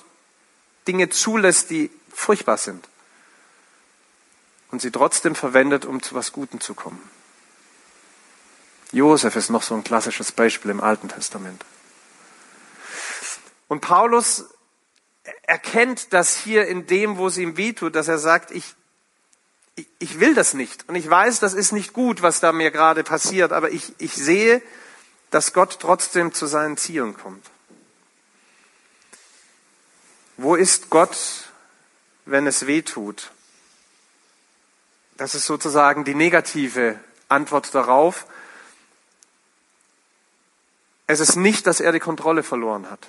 Dinge 0.86 1.08
zulässt, 1.08 1.70
die 1.70 1.90
furchtbar 2.12 2.56
sind 2.56 2.88
und 4.70 4.80
sie 4.80 4.90
trotzdem 4.90 5.34
verwendet, 5.34 5.84
um 5.84 6.02
zu 6.02 6.14
was 6.14 6.32
Gutem 6.32 6.60
zu 6.60 6.74
kommen. 6.74 7.00
Josef 8.92 9.36
ist 9.36 9.50
noch 9.50 9.62
so 9.62 9.74
ein 9.74 9.84
klassisches 9.84 10.32
Beispiel 10.32 10.70
im 10.70 10.80
Alten 10.80 11.08
Testament. 11.08 11.64
Und 13.68 13.80
Paulus 13.80 14.46
erkennt 15.42 16.12
das 16.12 16.36
hier 16.36 16.66
in 16.66 16.86
dem, 16.86 17.16
wo 17.16 17.28
es 17.28 17.38
ihm 17.38 17.56
wehtut, 17.56 17.94
dass 17.94 18.08
er 18.08 18.18
sagt, 18.18 18.50
ich, 18.50 18.74
ich, 19.98 20.18
will 20.18 20.34
das 20.34 20.54
nicht. 20.54 20.88
Und 20.88 20.96
ich 20.96 21.08
weiß, 21.08 21.40
das 21.40 21.54
ist 21.54 21.72
nicht 21.72 21.92
gut, 21.92 22.22
was 22.22 22.40
da 22.40 22.52
mir 22.52 22.70
gerade 22.70 23.04
passiert, 23.04 23.52
aber 23.52 23.70
ich, 23.70 23.94
ich 23.98 24.14
sehe, 24.14 24.60
dass 25.30 25.52
Gott 25.52 25.78
trotzdem 25.80 26.34
zu 26.34 26.46
seinen 26.46 26.76
Zielen 26.76 27.16
kommt. 27.16 27.46
Wo 30.36 30.56
ist 30.56 30.90
Gott, 30.90 31.50
wenn 32.24 32.46
es 32.46 32.66
weh 32.66 32.82
tut? 32.82 33.30
Das 35.16 35.34
ist 35.34 35.46
sozusagen 35.46 36.04
die 36.04 36.14
negative 36.14 36.98
Antwort 37.28 37.74
darauf. 37.74 38.26
Es 41.10 41.18
ist 41.18 41.34
nicht, 41.34 41.66
dass 41.66 41.80
er 41.80 41.90
die 41.90 41.98
Kontrolle 41.98 42.44
verloren 42.44 42.88
hat. 42.88 43.08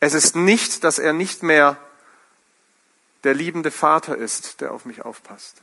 Es 0.00 0.14
ist 0.14 0.34
nicht, 0.34 0.82
dass 0.82 0.98
er 0.98 1.12
nicht 1.12 1.42
mehr 1.42 1.76
der 3.24 3.34
liebende 3.34 3.70
Vater 3.70 4.16
ist, 4.16 4.62
der 4.62 4.72
auf 4.72 4.86
mich 4.86 5.02
aufpasst. 5.02 5.56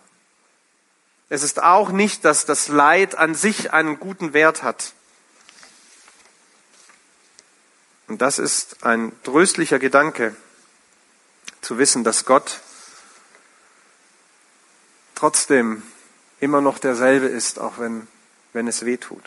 Es 1.30 1.42
ist 1.42 1.64
auch 1.64 1.90
nicht, 1.90 2.26
dass 2.26 2.46
das 2.46 2.68
Leid 2.68 3.16
an 3.16 3.34
sich 3.34 3.74
einen 3.74 4.00
guten 4.00 4.34
Wert 4.34 4.62
hat. 4.62 4.94
Und 8.08 8.22
das 8.22 8.38
ist 8.38 8.84
ein 8.84 9.14
tröstlicher 9.24 9.80
Gedanke, 9.80 10.36
zu 11.62 11.80
wissen, 11.80 12.04
dass 12.04 12.26
Gott 12.26 12.60
trotzdem 15.16 15.82
immer 16.40 16.62
noch 16.62 16.78
derselbe 16.78 17.26
ist, 17.26 17.58
auch 17.58 17.80
wenn, 17.80 18.08
wenn 18.54 18.68
es 18.68 18.86
weh 18.86 18.98
tut. 18.98 19.24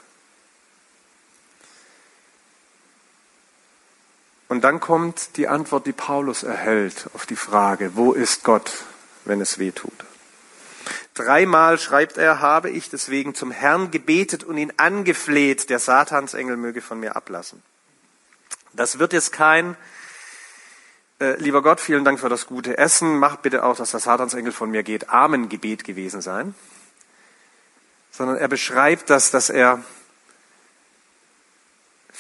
Und 4.49 4.63
dann 4.63 4.81
kommt 4.81 5.37
die 5.37 5.49
Antwort, 5.49 5.87
die 5.87 5.93
Paulus 5.93 6.43
erhält 6.43 7.09
auf 7.15 7.27
die 7.27 7.37
Frage, 7.37 7.97
wo 7.97 8.13
ist 8.13 8.45
Gott, 8.45 8.85
wenn 9.25 9.41
es 9.41 9.59
weh 9.59 9.73
tut? 9.73 9.93
Dreimal 11.15 11.79
schreibt 11.79 12.19
er, 12.19 12.41
habe 12.41 12.71
ich 12.71 12.91
deswegen 12.91 13.35
zum 13.35 13.51
Herrn 13.51 13.91
gebetet 13.91 14.45
und 14.45 14.59
ihn 14.59 14.73
angefleht, 14.77 15.71
der 15.71 15.79
Satansengel 15.79 16.57
möge 16.57 16.83
von 16.83 16.99
mir 16.99 17.17
ablassen. 17.17 17.63
Das 18.73 18.99
wird 18.99 19.13
jetzt 19.13 19.33
kein, 19.33 19.77
äh, 21.21 21.37
lieber 21.37 21.63
Gott, 21.63 21.81
vielen 21.81 22.05
Dank 22.05 22.19
für 22.19 22.29
das 22.29 22.47
gute 22.47 22.77
Essen, 22.77 23.17
mach 23.19 23.37
bitte 23.37 23.65
auch, 23.65 23.77
dass 23.77 23.93
der 23.93 24.01
Satansengel 24.01 24.53
von 24.53 24.71
mir 24.71 24.83
geht, 24.83 25.09
Amen-Gebet 25.09 25.85
gewesen 25.85 26.21
sein, 26.21 26.55
sondern 28.11 28.37
er 28.37 28.49
beschreibt 28.49 29.09
das, 29.09 29.31
dass 29.31 29.51
er 29.51 29.85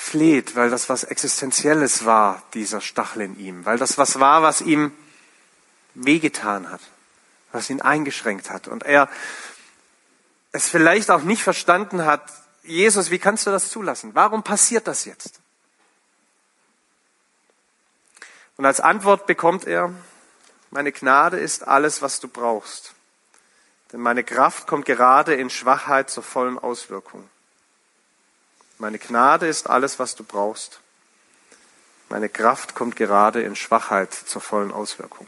fleht, 0.04 0.56
weil 0.56 0.70
das 0.70 0.88
was 0.88 1.04
Existenzielles 1.04 2.04
war, 2.04 2.42
dieser 2.54 2.80
Stachel 2.80 3.22
in 3.22 3.38
ihm, 3.38 3.64
weil 3.64 3.78
das 3.78 3.98
was 3.98 4.20
war, 4.20 4.42
was 4.42 4.60
ihm 4.60 4.92
wehgetan 5.94 6.70
hat 6.70 6.80
was 7.54 7.70
ihn 7.70 7.80
eingeschränkt 7.80 8.50
hat. 8.50 8.68
Und 8.68 8.82
er 8.82 9.08
es 10.52 10.68
vielleicht 10.68 11.10
auch 11.10 11.22
nicht 11.22 11.42
verstanden 11.42 12.04
hat, 12.04 12.30
Jesus, 12.64 13.10
wie 13.10 13.18
kannst 13.18 13.46
du 13.46 13.50
das 13.50 13.70
zulassen? 13.70 14.14
Warum 14.14 14.42
passiert 14.42 14.86
das 14.88 15.04
jetzt? 15.04 15.40
Und 18.56 18.66
als 18.66 18.80
Antwort 18.80 19.26
bekommt 19.26 19.66
er, 19.66 19.92
meine 20.70 20.92
Gnade 20.92 21.38
ist 21.38 21.66
alles, 21.66 22.02
was 22.02 22.20
du 22.20 22.28
brauchst. 22.28 22.94
Denn 23.92 24.00
meine 24.00 24.24
Kraft 24.24 24.66
kommt 24.66 24.86
gerade 24.86 25.34
in 25.34 25.50
Schwachheit 25.50 26.10
zur 26.10 26.22
vollen 26.22 26.58
Auswirkung. 26.58 27.28
Meine 28.78 28.98
Gnade 28.98 29.46
ist 29.46 29.68
alles, 29.68 29.98
was 29.98 30.14
du 30.14 30.24
brauchst. 30.24 30.80
Meine 32.08 32.28
Kraft 32.28 32.74
kommt 32.74 32.96
gerade 32.96 33.42
in 33.42 33.56
Schwachheit 33.56 34.12
zur 34.12 34.40
vollen 34.40 34.72
Auswirkung. 34.72 35.26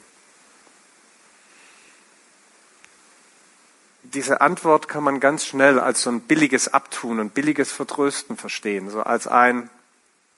diese 4.16 4.40
Antwort 4.40 4.88
kann 4.88 5.04
man 5.04 5.20
ganz 5.20 5.44
schnell 5.44 5.78
als 5.78 6.02
so 6.02 6.10
ein 6.10 6.20
billiges 6.20 6.72
Abtun 6.72 7.20
und 7.20 7.34
billiges 7.34 7.72
Vertrösten 7.72 8.36
verstehen. 8.36 8.90
So 8.90 9.02
als 9.02 9.26
ein, 9.26 9.68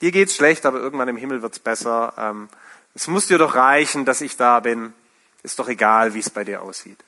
dir 0.01 0.11
geht's 0.11 0.35
schlecht, 0.35 0.65
aber 0.65 0.79
irgendwann 0.79 1.07
im 1.07 1.17
Himmel 1.17 1.41
wird's 1.41 1.59
besser. 1.59 2.13
Ähm, 2.17 2.49
es 2.93 3.07
muss 3.07 3.27
dir 3.27 3.37
doch 3.37 3.55
reichen, 3.55 4.05
dass 4.05 4.21
ich 4.21 4.37
da 4.37 4.59
bin. 4.59 4.93
Ist 5.43 5.59
doch 5.59 5.69
egal, 5.69 6.13
wie 6.13 6.19
es 6.19 6.29
bei 6.29 6.43
dir 6.43 6.61
aussieht. 6.61 6.99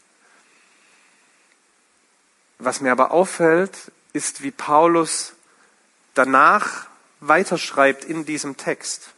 Was 2.59 2.79
mir 2.79 2.91
aber 2.91 3.11
auffällt, 3.11 3.91
ist, 4.13 4.41
wie 4.43 4.51
Paulus 4.51 5.33
danach 6.13 6.87
weiterschreibt 7.19 8.03
in 8.03 8.25
diesem 8.25 8.57
Text. 8.57 9.11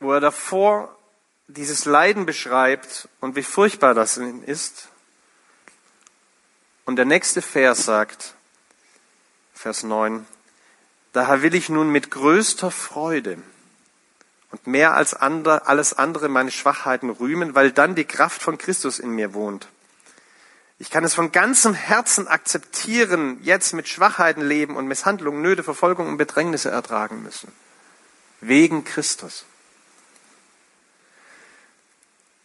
Wo 0.00 0.12
er 0.12 0.20
davor 0.20 0.96
dieses 1.48 1.84
Leiden 1.84 2.26
beschreibt 2.26 3.08
und 3.20 3.36
wie 3.36 3.42
furchtbar 3.42 3.94
das 3.94 4.16
ist. 4.16 4.88
Und 6.84 6.96
der 6.96 7.04
nächste 7.04 7.42
Vers 7.42 7.84
sagt, 7.84 8.34
Vers 9.54 9.82
9, 9.82 10.26
daher 11.12 11.42
will 11.42 11.54
ich 11.54 11.68
nun 11.68 11.90
mit 11.90 12.10
größter 12.10 12.70
Freude 12.70 13.38
und 14.50 14.66
mehr 14.66 14.94
als 14.94 15.14
alles 15.14 15.92
andere 15.94 16.28
meine 16.28 16.50
Schwachheiten 16.50 17.10
rühmen, 17.10 17.54
weil 17.54 17.72
dann 17.72 17.94
die 17.94 18.04
Kraft 18.04 18.42
von 18.42 18.58
Christus 18.58 18.98
in 18.98 19.10
mir 19.10 19.34
wohnt. 19.34 19.68
Ich 20.78 20.90
kann 20.90 21.04
es 21.04 21.14
von 21.14 21.32
ganzem 21.32 21.72
Herzen 21.72 22.28
akzeptieren, 22.28 23.38
jetzt 23.42 23.72
mit 23.72 23.88
Schwachheiten 23.88 24.42
leben 24.42 24.76
und 24.76 24.86
Misshandlungen, 24.86 25.40
Nöte, 25.40 25.62
Verfolgung 25.62 26.06
und 26.06 26.18
Bedrängnisse 26.18 26.70
ertragen 26.70 27.22
müssen. 27.22 27.50
Wegen 28.40 28.84
Christus. 28.84 29.46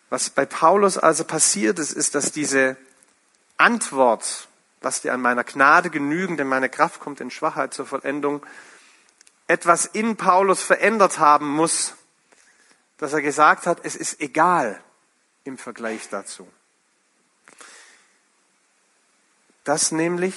Was 0.10 0.30
bei 0.30 0.46
Paulus 0.46 0.98
also 0.98 1.26
passiert 1.26 1.80
ist, 1.80 1.92
ist, 1.92 2.16
dass 2.16 2.32
diese 2.32 2.78
Antwort, 3.58 4.48
was 4.82 5.02
dir 5.02 5.14
an 5.14 5.22
meiner 5.22 5.44
Gnade 5.44 5.90
genügen, 5.90 6.38
denn 6.38 6.48
meine 6.48 6.70
Kraft 6.70 7.02
kommt 7.02 7.20
in 7.20 7.32
Schwachheit 7.32 7.74
zur 7.74 7.86
Vollendung, 7.86 8.46
etwas 9.48 9.86
in 9.86 10.16
Paulus 10.16 10.64
verändert 10.64 11.20
haben 11.20 11.50
muss, 11.50 11.96
dass 12.98 13.12
er 13.14 13.22
gesagt 13.22 13.68
hat, 13.68 13.80
es 13.84 13.96
ist 13.96 14.22
egal 14.22 14.82
im 15.44 15.58
Vergleich 15.58 16.08
dazu. 16.10 16.48
Dass 19.64 19.92
nämlich 19.92 20.36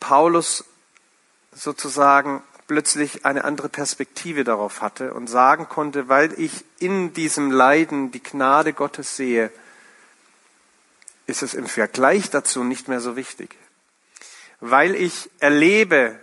Paulus 0.00 0.64
sozusagen 1.52 2.42
plötzlich 2.66 3.24
eine 3.24 3.44
andere 3.44 3.68
Perspektive 3.68 4.44
darauf 4.44 4.80
hatte 4.80 5.14
und 5.14 5.28
sagen 5.28 5.68
konnte, 5.68 6.08
weil 6.08 6.38
ich 6.38 6.64
in 6.78 7.12
diesem 7.12 7.50
Leiden 7.50 8.10
die 8.10 8.22
Gnade 8.22 8.72
Gottes 8.72 9.16
sehe, 9.16 9.50
ist 11.26 11.42
es 11.42 11.54
im 11.54 11.66
Vergleich 11.66 12.30
dazu 12.30 12.64
nicht 12.64 12.88
mehr 12.88 13.00
so 13.00 13.16
wichtig. 13.16 13.56
Weil 14.60 14.94
ich 14.94 15.30
erlebe, 15.38 16.18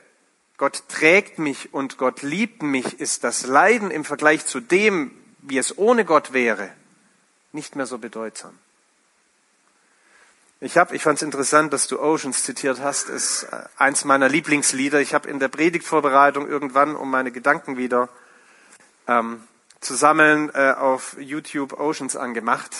Gott 0.58 0.84
trägt 0.88 1.39
mich 1.39 1.73
und 1.73 1.97
Gott 1.97 2.21
liebt 2.21 2.62
mich, 2.62 2.99
ist 2.99 3.23
das 3.23 3.45
Leiden 3.45 3.91
im 3.91 4.06
Vergleich 4.06 4.45
zu 4.45 4.60
dem, 4.60 5.12
wie 5.39 5.58
es 5.58 5.77
ohne 5.77 6.06
Gott 6.06 6.34
wäre, 6.34 6.71
nicht 7.51 7.75
mehr 7.75 7.86
so 7.86 7.97
bedeutsam. 7.97 8.58
Ich 10.65 10.78
ich 10.78 11.04
fand 11.04 11.17
es 11.17 11.21
interessant, 11.23 11.73
dass 11.73 11.88
du 11.88 11.99
Oceans 11.99 12.43
zitiert 12.45 12.80
hast, 12.80 13.10
ist 13.10 13.43
äh, 13.52 13.63
eins 13.78 14.06
meiner 14.06 14.30
Lieblingslieder. 14.30 15.02
Ich 15.02 15.13
habe 15.13 15.30
in 15.30 15.38
der 15.39 15.49
Predigtvorbereitung 15.49 16.47
irgendwann, 16.47 16.95
um 16.95 17.12
meine 17.12 17.34
Gedanken 17.34 17.76
wieder 17.76 18.08
ähm, 19.06 19.43
zu 19.82 19.93
sammeln, 19.93 20.49
äh, 20.54 20.71
auf 20.71 21.17
YouTube 21.19 21.78
Oceans 21.78 22.15
angemacht 22.15 22.73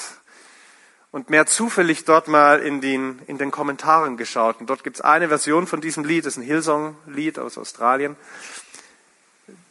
und 1.12 1.30
mehr 1.30 1.46
zufällig 1.46 2.06
dort 2.06 2.30
mal 2.30 2.62
in 2.62 2.80
den, 2.80 3.20
in 3.28 3.38
den 3.38 3.52
Kommentaren 3.52 4.16
geschaut. 4.16 4.62
Und 4.62 4.70
dort 4.70 4.86
gibt 4.86 4.96
es 4.96 5.02
eine 5.02 5.28
Version 5.28 5.68
von 5.68 5.82
diesem 5.82 6.06
Lied, 6.06 6.26
das 6.26 6.36
ist 6.36 6.38
ein 6.38 6.48
Hillsong-Lied 6.48 7.38
aus 7.38 7.58
Australien, 7.58 8.16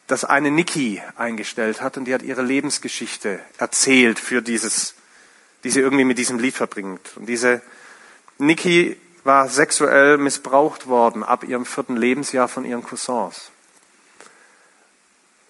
das 0.07 0.27
eine 0.27 0.51
Nikki 0.51 1.01
eingestellt 1.17 1.81
hat 1.81 1.97
und 1.97 2.05
die 2.05 2.13
hat 2.13 2.23
ihre 2.23 2.43
Lebensgeschichte 2.43 3.41
erzählt 3.57 4.19
für 4.19 4.43
dieses, 4.43 4.97
die 5.65 5.71
sie 5.71 5.81
irgendwie 5.81 6.05
mit 6.05 6.19
diesem 6.19 6.39
Lied 6.39 6.55
verbringt. 6.55 7.17
Und 7.17 7.25
diese 7.25 7.63
Niki 8.39 8.97
war 9.25 9.49
sexuell 9.49 10.19
missbraucht 10.19 10.87
worden 10.87 11.23
ab 11.23 11.45
ihrem 11.45 11.65
vierten 11.65 11.97
Lebensjahr 11.97 12.49
von 12.49 12.65
ihren 12.65 12.83
Cousins. 12.83 13.51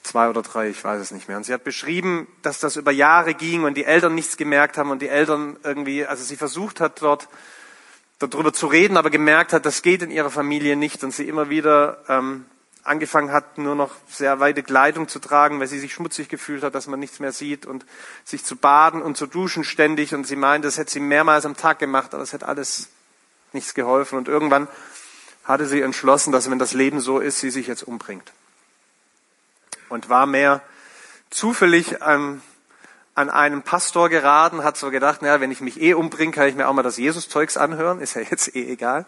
Zwei 0.03 0.29
oder 0.29 0.43
drei, 0.43 0.69
ich 0.69 0.83
weiß 0.83 1.01
es 1.01 1.11
nicht 1.13 1.29
mehr. 1.29 1.37
Und 1.37 1.45
sie 1.45 1.55
hat 1.55 1.65
beschrieben, 1.65 2.27
dass 2.43 2.59
das 2.59 2.77
über 2.77 2.91
Jahre 2.91 3.35
ging 3.35 3.65
und 3.65 3.75
die 3.77 3.85
Eltern 3.85 4.15
nichts 4.15 4.37
gemerkt 4.37 4.77
haben 4.77 4.91
und 4.91 5.01
die 5.01 5.09
Eltern 5.09 5.57
irgendwie, 5.63 6.05
also 6.05 6.25
sie 6.25 6.37
versucht 6.37 6.81
hat 6.81 7.01
dort 7.03 7.29
darüber 8.19 8.53
zu 8.53 8.67
reden, 8.67 8.97
aber 8.97 9.11
gemerkt 9.11 9.53
hat, 9.53 9.65
das 9.67 9.83
geht 9.83 10.03
in 10.03 10.11
ihrer 10.11 10.31
Familie 10.31 10.77
nicht 10.77 11.03
und 11.05 11.13
sie 11.13 11.29
immer 11.29 11.51
wieder 11.51 12.03
ähm, 12.09 12.47
angefangen 12.85 13.33
hat, 13.33 13.59
nur 13.59 13.75
noch 13.75 13.95
sehr 14.09 14.41
weite 14.41 14.63
Kleidung 14.63 15.09
zu 15.09 15.19
tragen, 15.19 15.61
weil 15.61 15.69
sie 15.69 15.79
sich 15.79 15.93
schmutzig 15.93 16.29
gefühlt 16.29 16.63
hat, 16.63 16.75
dass 16.75 16.89
man 16.89 16.99
nichts 16.99 17.21
mehr 17.21 17.33
sieht 17.33 17.65
und 17.65 17.87
sich 18.25 18.45
zu 18.45 18.57
baden 18.57 19.03
und 19.03 19.17
zu 19.17 19.27
duschen 19.27 19.65
ständig. 19.65 20.15
Und 20.15 20.27
sie 20.27 20.37
meinte, 20.37 20.67
das 20.67 20.79
hätte 20.79 20.91
sie 20.91 21.01
mehrmals 21.01 21.47
am 21.47 21.57
Tag 21.57 21.79
gemacht, 21.79 22.13
aber 22.13 22.23
es 22.23 22.33
hätte 22.33 22.49
alles 22.49 22.89
nichts 23.53 23.75
geholfen. 23.75 24.19
Und 24.19 24.29
irgendwann 24.29 24.67
hatte 25.45 25.67
sie 25.67 25.81
entschlossen, 25.81 26.33
dass 26.33 26.51
wenn 26.51 26.59
das 26.59 26.73
Leben 26.73 27.01
so 27.01 27.21
ist, 27.21 27.41
sie 27.41 27.51
sich 27.51 27.67
jetzt 27.67 27.83
umbringt. 27.83 28.33
Und 29.89 30.09
war 30.09 30.27
mehr 30.27 30.63
zufällig 31.31 32.03
an, 32.03 32.43
an 33.15 33.31
einen 33.31 33.63
Pastor 33.63 34.09
geraten, 34.09 34.65
hat 34.65 34.77
so 34.77 34.91
gedacht, 34.91 35.23
naja, 35.23 35.41
wenn 35.41 35.51
ich 35.51 35.61
mich 35.61 35.81
eh 35.81 35.95
umbringe, 35.95 36.33
kann 36.33 36.49
ich 36.49 36.55
mir 36.55 36.69
auch 36.69 36.73
mal 36.73 36.83
das 36.83 36.97
Jesus-Zeugs 36.97 37.57
anhören, 37.57 38.01
ist 38.01 38.15
ja 38.15 38.23
jetzt 38.23 38.57
eh 38.57 38.73
egal. 38.73 39.07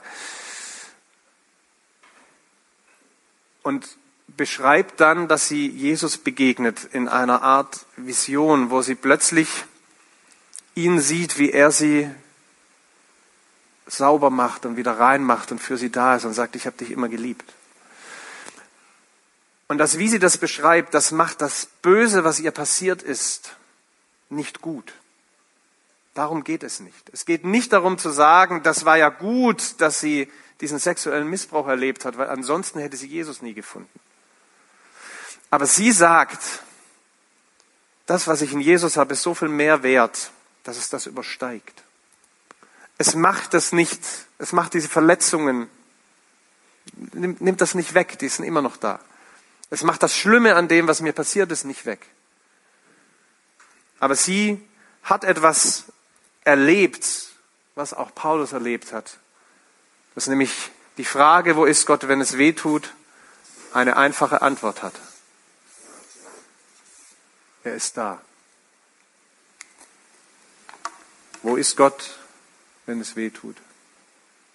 Und 3.64 3.96
beschreibt 4.28 5.00
dann, 5.00 5.26
dass 5.26 5.48
sie 5.48 5.66
Jesus 5.68 6.18
begegnet 6.18 6.84
in 6.92 7.08
einer 7.08 7.42
Art 7.42 7.86
Vision, 7.96 8.70
wo 8.70 8.82
sie 8.82 8.94
plötzlich 8.94 9.48
ihn 10.76 11.00
sieht, 11.00 11.38
wie 11.38 11.50
er 11.50 11.72
sie 11.72 12.08
sauber 13.86 14.30
macht 14.30 14.66
und 14.66 14.76
wieder 14.76 14.98
reinmacht 14.98 15.50
und 15.50 15.58
für 15.58 15.76
sie 15.76 15.90
da 15.90 16.16
ist 16.16 16.24
und 16.24 16.34
sagt, 16.34 16.56
ich 16.56 16.66
habe 16.66 16.76
dich 16.76 16.90
immer 16.90 17.08
geliebt. 17.08 17.52
Und 19.66 19.78
das, 19.78 19.98
wie 19.98 20.08
sie 20.08 20.18
das 20.18 20.38
beschreibt, 20.38 20.94
das 20.94 21.10
macht 21.10 21.40
das 21.40 21.66
Böse, 21.82 22.24
was 22.24 22.40
ihr 22.40 22.50
passiert 22.50 23.02
ist, 23.02 23.56
nicht 24.28 24.60
gut. 24.60 24.92
Darum 26.12 26.44
geht 26.44 26.62
es 26.62 26.80
nicht. 26.80 27.10
Es 27.12 27.24
geht 27.24 27.44
nicht 27.44 27.72
darum 27.72 27.98
zu 27.98 28.10
sagen, 28.10 28.62
das 28.62 28.84
war 28.84 28.96
ja 28.96 29.08
gut, 29.08 29.80
dass 29.80 30.00
sie 30.00 30.30
diesen 30.60 30.78
sexuellen 30.78 31.28
Missbrauch 31.28 31.66
erlebt 31.66 32.04
hat, 32.04 32.16
weil 32.16 32.28
ansonsten 32.28 32.78
hätte 32.80 32.96
sie 32.96 33.08
Jesus 33.08 33.42
nie 33.42 33.54
gefunden. 33.54 34.00
Aber 35.50 35.66
sie 35.66 35.92
sagt, 35.92 36.40
das, 38.06 38.26
was 38.26 38.42
ich 38.42 38.52
in 38.52 38.60
Jesus 38.60 38.96
habe, 38.96 39.14
ist 39.14 39.22
so 39.22 39.34
viel 39.34 39.48
mehr 39.48 39.82
wert, 39.82 40.30
dass 40.62 40.76
es 40.76 40.88
das 40.88 41.06
übersteigt. 41.06 41.82
Es 42.98 43.14
macht 43.14 43.54
das 43.54 43.72
nicht, 43.72 44.00
es 44.38 44.52
macht 44.52 44.74
diese 44.74 44.88
Verletzungen, 44.88 45.68
nimmt, 47.12 47.40
nimmt 47.40 47.60
das 47.60 47.74
nicht 47.74 47.94
weg, 47.94 48.18
die 48.18 48.28
sind 48.28 48.44
immer 48.44 48.62
noch 48.62 48.76
da. 48.76 49.00
Es 49.70 49.82
macht 49.82 50.02
das 50.02 50.16
Schlimme 50.16 50.54
an 50.54 50.68
dem, 50.68 50.86
was 50.86 51.00
mir 51.00 51.12
passiert 51.12 51.50
ist, 51.50 51.64
nicht 51.64 51.86
weg. 51.86 52.06
Aber 53.98 54.14
sie 54.14 54.62
hat 55.02 55.24
etwas 55.24 55.84
erlebt, 56.44 57.06
was 57.74 57.94
auch 57.94 58.14
Paulus 58.14 58.52
erlebt 58.52 58.92
hat. 58.92 59.18
Das 60.14 60.24
ist 60.24 60.28
nämlich 60.28 60.70
die 60.96 61.04
Frage, 61.04 61.56
wo 61.56 61.64
ist 61.64 61.86
Gott, 61.86 62.06
wenn 62.06 62.20
es 62.20 62.38
weh 62.38 62.52
tut, 62.52 62.92
eine 63.72 63.96
einfache 63.96 64.42
Antwort 64.42 64.82
hat. 64.82 64.94
Er 67.64 67.74
ist 67.74 67.96
da. 67.96 68.20
Wo 71.42 71.56
ist 71.56 71.76
Gott, 71.76 72.18
wenn 72.86 73.00
es 73.00 73.16
weh 73.16 73.30
tut? 73.30 73.56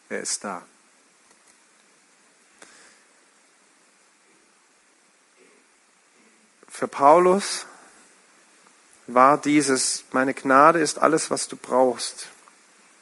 Er 0.10 0.22
ist 0.22 0.44
da. 0.44 0.64
Für 6.68 6.88
Paulus 6.88 7.66
war 9.08 9.38
dieses, 9.38 10.06
meine 10.12 10.34
Gnade 10.34 10.80
ist 10.80 11.00
alles, 11.00 11.30
was 11.30 11.48
du 11.48 11.58
brauchst, 11.58 12.28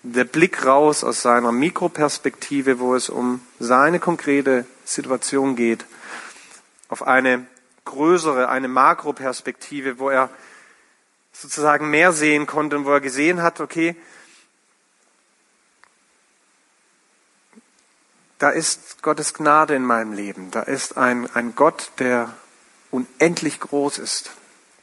der 0.03 0.23
Blick 0.23 0.65
raus 0.65 1.03
aus 1.03 1.21
seiner 1.21 1.51
Mikroperspektive, 1.51 2.79
wo 2.79 2.95
es 2.95 3.09
um 3.09 3.41
seine 3.59 3.99
konkrete 3.99 4.65
Situation 4.85 5.55
geht, 5.55 5.85
auf 6.89 7.03
eine 7.03 7.45
größere, 7.85 8.49
eine 8.49 8.67
Makroperspektive, 8.67 9.99
wo 9.99 10.09
er 10.09 10.29
sozusagen 11.33 11.89
mehr 11.89 12.13
sehen 12.13 12.47
konnte 12.47 12.77
und 12.77 12.85
wo 12.85 12.91
er 12.91 13.01
gesehen 13.01 13.41
hat, 13.41 13.59
okay, 13.59 13.95
da 18.39 18.49
ist 18.49 19.01
Gottes 19.01 19.33
Gnade 19.33 19.75
in 19.75 19.83
meinem 19.83 20.13
Leben. 20.13 20.51
Da 20.51 20.61
ist 20.61 20.95
ein, 20.97 21.29
ein 21.33 21.55
Gott, 21.55 21.91
der 21.97 22.33
unendlich 22.91 23.59
groß 23.59 23.97
ist, 23.97 24.31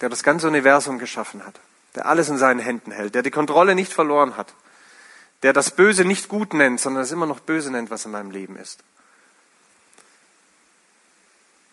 der 0.00 0.08
das 0.08 0.22
ganze 0.22 0.48
Universum 0.48 0.98
geschaffen 0.98 1.44
hat, 1.46 1.60
der 1.94 2.06
alles 2.06 2.28
in 2.28 2.36
seinen 2.36 2.58
Händen 2.58 2.90
hält, 2.90 3.14
der 3.14 3.22
die 3.22 3.30
Kontrolle 3.30 3.74
nicht 3.74 3.92
verloren 3.92 4.36
hat 4.36 4.54
der 5.44 5.52
das 5.52 5.70
Böse 5.70 6.06
nicht 6.06 6.28
gut 6.30 6.54
nennt, 6.54 6.80
sondern 6.80 7.02
es 7.02 7.12
immer 7.12 7.26
noch 7.26 7.38
böse 7.38 7.70
nennt, 7.70 7.90
was 7.90 8.06
in 8.06 8.12
meinem 8.12 8.30
Leben 8.30 8.56
ist. 8.56 8.82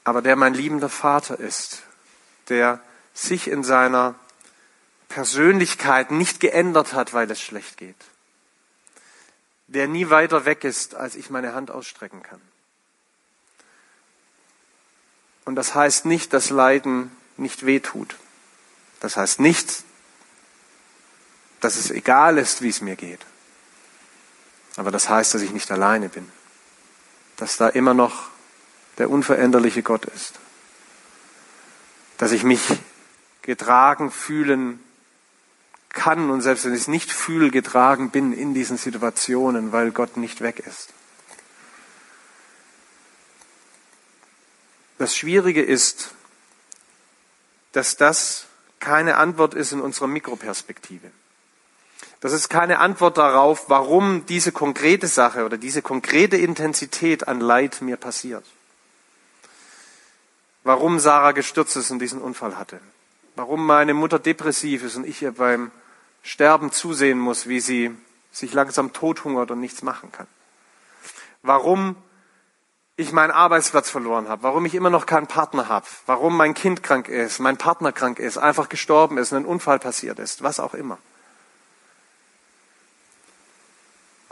Aber 0.04 0.22
der 0.22 0.36
mein 0.36 0.54
liebender 0.54 0.90
Vater 0.90 1.40
ist, 1.40 1.84
der 2.50 2.82
sich 3.14 3.48
in 3.48 3.64
seiner 3.64 4.16
Persönlichkeit 5.08 6.12
nicht 6.12 6.42
geändert 6.42 6.92
hat, 6.92 7.14
weil 7.14 7.32
es 7.32 7.40
schlecht 7.40 7.78
geht. 7.78 7.96
Der 9.68 9.88
nie 9.88 10.10
weiter 10.10 10.44
weg 10.44 10.66
ist, 10.66 10.94
als 10.94 11.16
ich 11.16 11.30
meine 11.30 11.54
Hand 11.54 11.72
ausstrecken 11.72 12.22
kann. 12.24 12.42
Und 15.46 15.56
das 15.56 15.76
heißt 15.76 16.06
nicht, 16.06 16.34
dass 16.34 16.50
Leiden 16.50 17.10
nicht 17.38 17.66
wehtut. 17.66 18.18
Das 19.00 19.16
heißt 19.16 19.40
nicht, 19.40 19.86
dass 21.62 21.78
es 21.78 21.90
egal 21.90 22.38
ist, 22.38 22.62
wie 22.62 22.70
es 22.70 22.82
mir 22.82 22.98
geht. 22.98 23.22
Aber 24.76 24.92
das 24.92 25.10
heißt, 25.10 25.34
dass 25.34 25.42
ich 25.42 25.52
nicht 25.52 25.72
alleine 25.72 26.10
bin. 26.10 26.30
Dass 27.38 27.58
da 27.58 27.68
immer 27.68 27.94
noch 27.94 28.30
der 28.98 29.10
unveränderliche 29.10 29.84
Gott 29.84 30.06
ist. 30.06 30.40
Dass 32.18 32.32
ich 32.32 32.44
mich 32.44 32.62
getragen 33.42 34.12
fühlen 34.12 34.80
kann 35.90 36.30
und 36.30 36.42
selbst 36.42 36.66
wenn 36.66 36.74
ich 36.74 36.82
es 36.82 36.88
nicht 36.88 37.12
fühle, 37.12 37.52
getragen 37.52 38.12
bin 38.12 38.32
in 38.32 38.54
diesen 38.54 38.78
Situationen, 38.78 39.72
weil 39.72 39.92
Gott 39.92 40.18
nicht 40.18 40.42
weg 40.42 40.60
ist. 40.60 40.94
Das 44.98 45.16
Schwierige 45.16 45.64
ist, 45.64 46.14
dass 47.72 47.98
das 47.98 48.46
keine 48.80 49.18
Antwort 49.18 49.54
ist 49.54 49.72
in 49.72 49.82
unserer 49.82 50.08
Mikroperspektive. 50.08 51.12
Das 52.22 52.34
ist 52.34 52.50
keine 52.50 52.78
Antwort 52.78 53.18
darauf, 53.18 53.68
warum 53.68 54.28
diese 54.28 54.52
konkrete 54.52 55.08
Sache 55.08 55.44
oder 55.44 55.58
diese 55.58 55.82
konkrete 55.82 56.38
Intensität 56.38 57.28
an 57.28 57.40
Leid 57.40 57.82
mir 57.82 57.98
passiert. 57.98 58.46
Warum 60.64 61.00
Sarah 61.00 61.32
gestürzt 61.32 61.76
ist 61.76 61.90
und 61.90 61.98
diesen 61.98 62.22
Unfall 62.22 62.58
hatte. 62.58 62.80
Warum 63.36 63.66
meine 63.66 63.96
Mutter 63.96 64.20
depressiv 64.20 64.84
ist 64.84 64.96
und 64.96 65.08
ich 65.08 65.24
ihr 65.24 65.32
beim 65.32 65.72
Sterben 66.22 66.72
zusehen 66.72 67.18
muss, 67.18 67.48
wie 67.48 67.60
sie 67.60 67.98
sich 68.32 68.54
langsam 68.54 68.94
tothungert 68.94 69.50
und 69.50 69.60
nichts 69.60 69.82
machen 69.82 70.12
kann. 70.12 70.28
Warum 71.42 71.96
ich 72.98 73.12
meinen 73.12 73.32
Arbeitsplatz 73.32 73.90
verloren 73.90 74.30
habe, 74.30 74.44
warum 74.44 74.68
ich 74.68 74.76
immer 74.76 74.92
noch 74.92 75.08
keinen 75.08 75.26
Partner 75.26 75.68
habe, 75.70 75.88
warum 76.06 76.38
mein 76.38 76.54
Kind 76.54 76.84
krank 76.84 77.08
ist, 77.08 77.40
mein 77.40 77.58
Partner 77.58 77.92
krank 77.92 78.20
ist, 78.20 78.38
einfach 78.38 78.70
gestorben 78.70 79.18
ist, 79.18 79.34
ein 79.34 79.46
Unfall 79.46 79.80
passiert 79.80 80.20
ist, 80.20 80.44
was 80.44 80.60
auch 80.60 80.76
immer. 80.76 81.00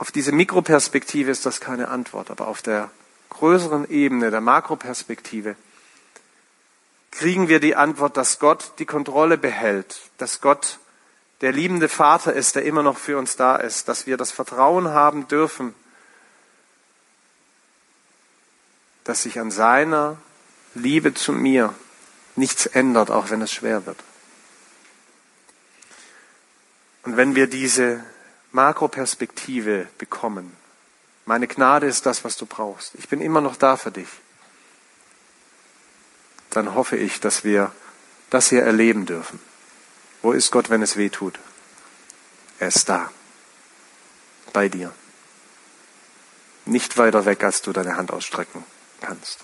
Auf 0.00 0.10
diese 0.10 0.32
Mikroperspektive 0.32 1.30
ist 1.30 1.44
das 1.44 1.60
keine 1.60 1.88
Antwort, 1.88 2.30
aber 2.30 2.48
auf 2.48 2.62
der 2.62 2.90
größeren 3.28 3.90
Ebene, 3.90 4.30
der 4.30 4.40
Makroperspektive, 4.40 5.56
kriegen 7.10 7.48
wir 7.48 7.60
die 7.60 7.76
Antwort, 7.76 8.16
dass 8.16 8.38
Gott 8.38 8.72
die 8.78 8.86
Kontrolle 8.86 9.36
behält, 9.36 10.00
dass 10.16 10.40
Gott 10.40 10.78
der 11.42 11.52
liebende 11.52 11.90
Vater 11.90 12.32
ist, 12.32 12.56
der 12.56 12.64
immer 12.64 12.82
noch 12.82 12.96
für 12.96 13.18
uns 13.18 13.36
da 13.36 13.56
ist, 13.56 13.88
dass 13.88 14.06
wir 14.06 14.16
das 14.16 14.32
Vertrauen 14.32 14.88
haben 14.88 15.28
dürfen, 15.28 15.74
dass 19.04 19.24
sich 19.24 19.38
an 19.38 19.50
seiner 19.50 20.16
Liebe 20.74 21.12
zu 21.12 21.32
mir 21.32 21.74
nichts 22.36 22.64
ändert, 22.64 23.10
auch 23.10 23.28
wenn 23.28 23.42
es 23.42 23.52
schwer 23.52 23.84
wird. 23.84 24.02
Und 27.02 27.18
wenn 27.18 27.34
wir 27.34 27.48
diese 27.48 28.02
Makroperspektive 28.52 29.88
bekommen, 29.98 30.56
meine 31.26 31.46
Gnade 31.46 31.86
ist 31.86 32.06
das, 32.06 32.24
was 32.24 32.36
du 32.36 32.46
brauchst, 32.46 32.94
ich 32.96 33.08
bin 33.08 33.20
immer 33.20 33.40
noch 33.40 33.56
da 33.56 33.76
für 33.76 33.90
dich, 33.90 34.08
dann 36.50 36.74
hoffe 36.74 36.96
ich, 36.96 37.20
dass 37.20 37.44
wir 37.44 37.72
das 38.30 38.48
hier 38.48 38.62
erleben 38.62 39.06
dürfen. 39.06 39.40
Wo 40.22 40.32
ist 40.32 40.50
Gott, 40.50 40.70
wenn 40.70 40.82
es 40.82 40.96
weh 40.96 41.08
tut? 41.08 41.38
Er 42.58 42.68
ist 42.68 42.88
da, 42.88 43.10
bei 44.52 44.68
dir. 44.68 44.92
Nicht 46.66 46.98
weiter 46.98 47.24
weg, 47.24 47.42
als 47.42 47.62
du 47.62 47.72
deine 47.72 47.96
Hand 47.96 48.12
ausstrecken 48.12 48.64
kannst. 49.00 49.38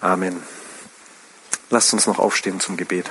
Amen. 0.00 0.42
Lasst 1.70 1.92
uns 1.92 2.06
noch 2.06 2.18
aufstehen 2.18 2.60
zum 2.60 2.76
Gebet. 2.76 3.10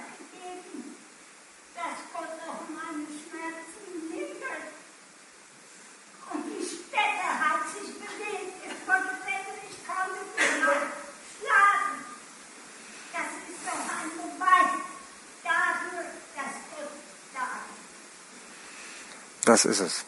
Das 19.51 19.65
ist 19.65 19.81
es. 19.81 20.05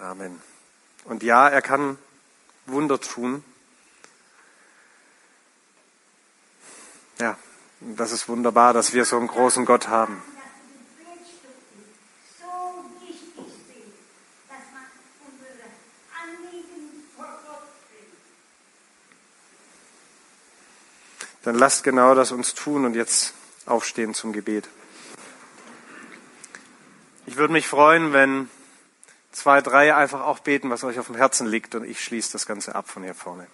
Amen. 0.00 0.40
Und 1.04 1.22
ja, 1.22 1.46
er 1.46 1.60
kann 1.60 1.98
Wunder 2.64 2.98
tun. 2.98 3.44
Ja, 7.18 7.36
das 7.80 8.12
ist 8.12 8.30
wunderbar, 8.30 8.72
dass 8.72 8.94
wir 8.94 9.04
so 9.04 9.18
einen 9.18 9.26
großen 9.26 9.66
Gott 9.66 9.88
haben. 9.88 10.22
Dann 21.42 21.56
lasst 21.56 21.84
genau 21.84 22.14
das 22.14 22.32
uns 22.32 22.54
tun 22.54 22.86
und 22.86 22.94
jetzt 22.94 23.34
aufstehen 23.66 24.14
zum 24.14 24.32
Gebet. 24.32 24.66
Ich 27.26 27.36
würde 27.36 27.52
mich 27.52 27.68
freuen, 27.68 28.14
wenn 28.14 28.48
zwei, 29.38 29.60
drei 29.60 29.94
einfach 29.94 30.22
auch 30.22 30.40
beten, 30.40 30.70
was 30.70 30.84
euch 30.84 30.98
auf 30.98 31.06
dem 31.06 31.16
Herzen 31.16 31.46
liegt 31.46 31.74
und 31.74 31.84
ich 31.84 32.02
schließe 32.02 32.32
das 32.32 32.46
Ganze 32.46 32.74
ab 32.74 32.88
von 32.88 33.04
hier 33.04 33.14
vorne. 33.14 33.46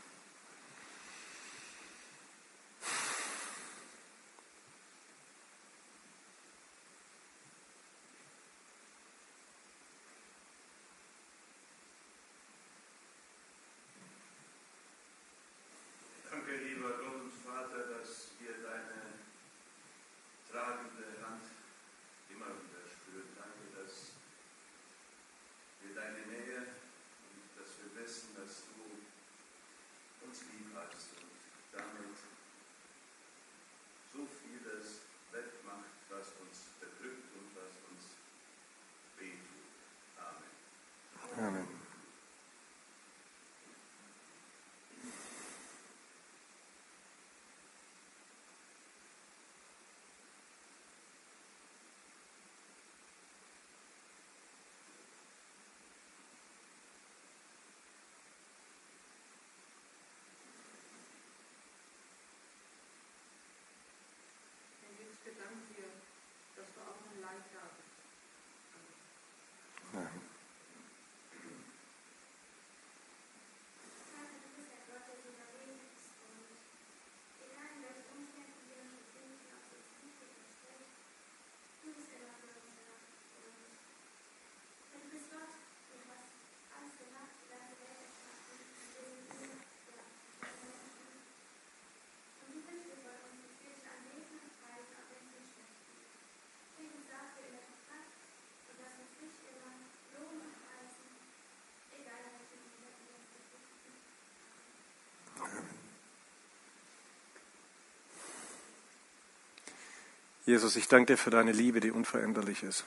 Jesus, 110.46 110.76
ich 110.76 110.88
danke 110.88 111.14
dir 111.14 111.16
für 111.16 111.30
deine 111.30 111.52
Liebe, 111.52 111.80
die 111.80 111.90
unveränderlich 111.90 112.64
ist, 112.64 112.84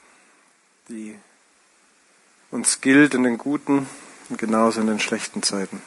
die 0.88 1.18
uns 2.52 2.80
gilt 2.80 3.14
in 3.14 3.24
den 3.24 3.36
guten 3.36 3.88
und 4.28 4.38
genauso 4.38 4.80
in 4.80 4.86
den 4.86 5.00
schlechten 5.00 5.42
Zeiten. 5.42 5.82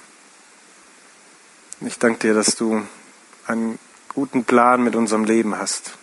Ich 1.80 1.98
danke 1.98 2.20
dir, 2.20 2.34
dass 2.34 2.58
du 2.58 2.86
einen 3.48 3.80
guten 4.10 4.44
Plan 4.44 4.84
mit 4.84 4.98
unserem 4.98 5.24
Leben 5.24 5.58
hast, 5.58 5.94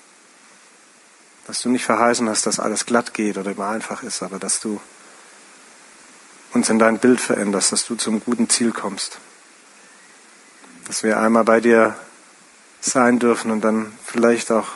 dass 1.46 1.60
du 1.60 1.68
nicht 1.68 1.84
verheißen 1.84 2.26
hast, 2.30 2.46
dass 2.46 2.60
alles 2.60 2.86
glatt 2.86 3.12
geht 3.12 3.36
oder 3.36 3.50
immer 3.50 3.68
einfach 3.68 4.02
ist, 4.02 4.22
aber 4.22 4.38
dass 4.38 4.60
du 4.60 4.80
uns 6.54 6.70
in 6.70 6.78
dein 6.78 6.98
Bild 6.98 7.20
veränderst, 7.20 7.72
dass 7.72 7.84
du 7.84 7.94
zum 7.94 8.24
guten 8.24 8.48
Ziel 8.48 8.72
kommst, 8.72 9.18
dass 10.86 11.02
wir 11.02 11.20
einmal 11.20 11.44
bei 11.44 11.60
dir 11.60 11.94
sein 12.80 13.18
dürfen 13.18 13.50
und 13.50 13.60
dann 13.60 13.92
vielleicht 14.06 14.50
auch 14.50 14.68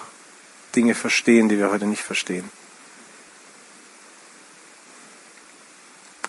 Dinge 0.75 0.95
verstehen, 0.95 1.49
die 1.49 1.59
wir 1.59 1.70
heute 1.70 1.87
nicht 1.87 2.03
verstehen. 2.03 2.51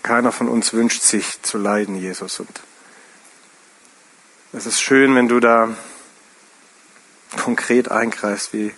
Keiner 0.02 0.32
von 0.32 0.48
uns 0.48 0.72
wünscht 0.72 1.02
sich 1.02 1.40
zu 1.42 1.56
leiden, 1.56 1.96
Jesus. 1.96 2.38
Und 2.40 2.60
es 4.52 4.66
ist 4.66 4.80
schön, 4.80 5.14
wenn 5.14 5.28
du 5.28 5.40
da 5.40 5.74
konkret 7.42 7.90
eingreifst, 7.90 8.52
wie 8.52 8.74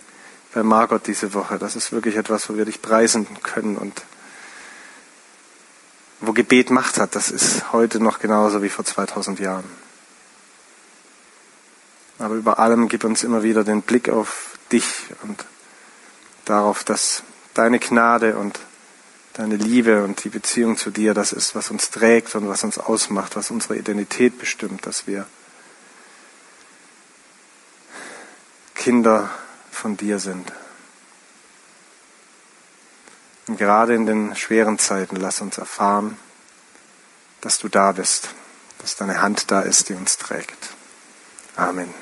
bei 0.53 0.63
Margot 0.63 1.05
diese 1.05 1.33
Woche. 1.33 1.59
Das 1.59 1.75
ist 1.75 1.91
wirklich 1.91 2.15
etwas, 2.15 2.49
wo 2.49 2.55
wir 2.55 2.65
dich 2.65 2.81
preisen 2.81 3.27
können 3.43 3.77
und 3.77 4.01
wo 6.21 6.33
Gebet 6.33 6.71
Macht 6.71 6.97
hat. 6.97 7.15
Das 7.15 7.29
ist 7.29 7.73
heute 7.73 7.99
noch 7.99 8.19
genauso 8.19 8.63
wie 8.63 8.69
vor 8.69 8.85
2000 8.85 9.39
Jahren. 9.39 9.65
Aber 12.19 12.35
über 12.35 12.57
allem 12.57 12.87
gib 12.87 13.03
uns 13.03 13.23
immer 13.23 13.43
wieder 13.43 13.63
den 13.63 13.81
Blick 13.81 14.09
auf 14.09 14.57
dich 14.71 14.85
und 15.23 15.45
darauf, 16.49 16.83
dass 16.83 17.23
deine 17.53 17.79
Gnade 17.79 18.37
und 18.37 18.59
deine 19.33 19.55
Liebe 19.55 20.03
und 20.03 20.23
die 20.23 20.29
Beziehung 20.29 20.77
zu 20.77 20.89
dir 20.89 21.13
das 21.13 21.31
ist, 21.31 21.55
was 21.55 21.69
uns 21.69 21.91
trägt 21.91 22.33
und 22.35 22.47
was 22.47 22.63
uns 22.63 22.77
ausmacht, 22.77 23.35
was 23.35 23.51
unsere 23.51 23.77
Identität 23.77 24.39
bestimmt, 24.39 24.85
dass 24.85 25.05
wir 25.05 25.27
Kinder 28.73 29.29
von 29.71 29.97
dir 29.97 30.19
sind. 30.19 30.51
Und 33.47 33.57
gerade 33.57 33.93
in 33.93 34.05
den 34.05 34.35
schweren 34.35 34.79
Zeiten 34.79 35.15
lass 35.15 35.41
uns 35.41 35.57
erfahren, 35.57 36.17
dass 37.41 37.59
du 37.59 37.69
da 37.69 37.91
bist, 37.91 38.29
dass 38.79 38.95
deine 38.95 39.21
Hand 39.21 39.51
da 39.51 39.61
ist, 39.61 39.89
die 39.89 39.93
uns 39.93 40.17
trägt. 40.17 40.69
Amen. 41.55 41.93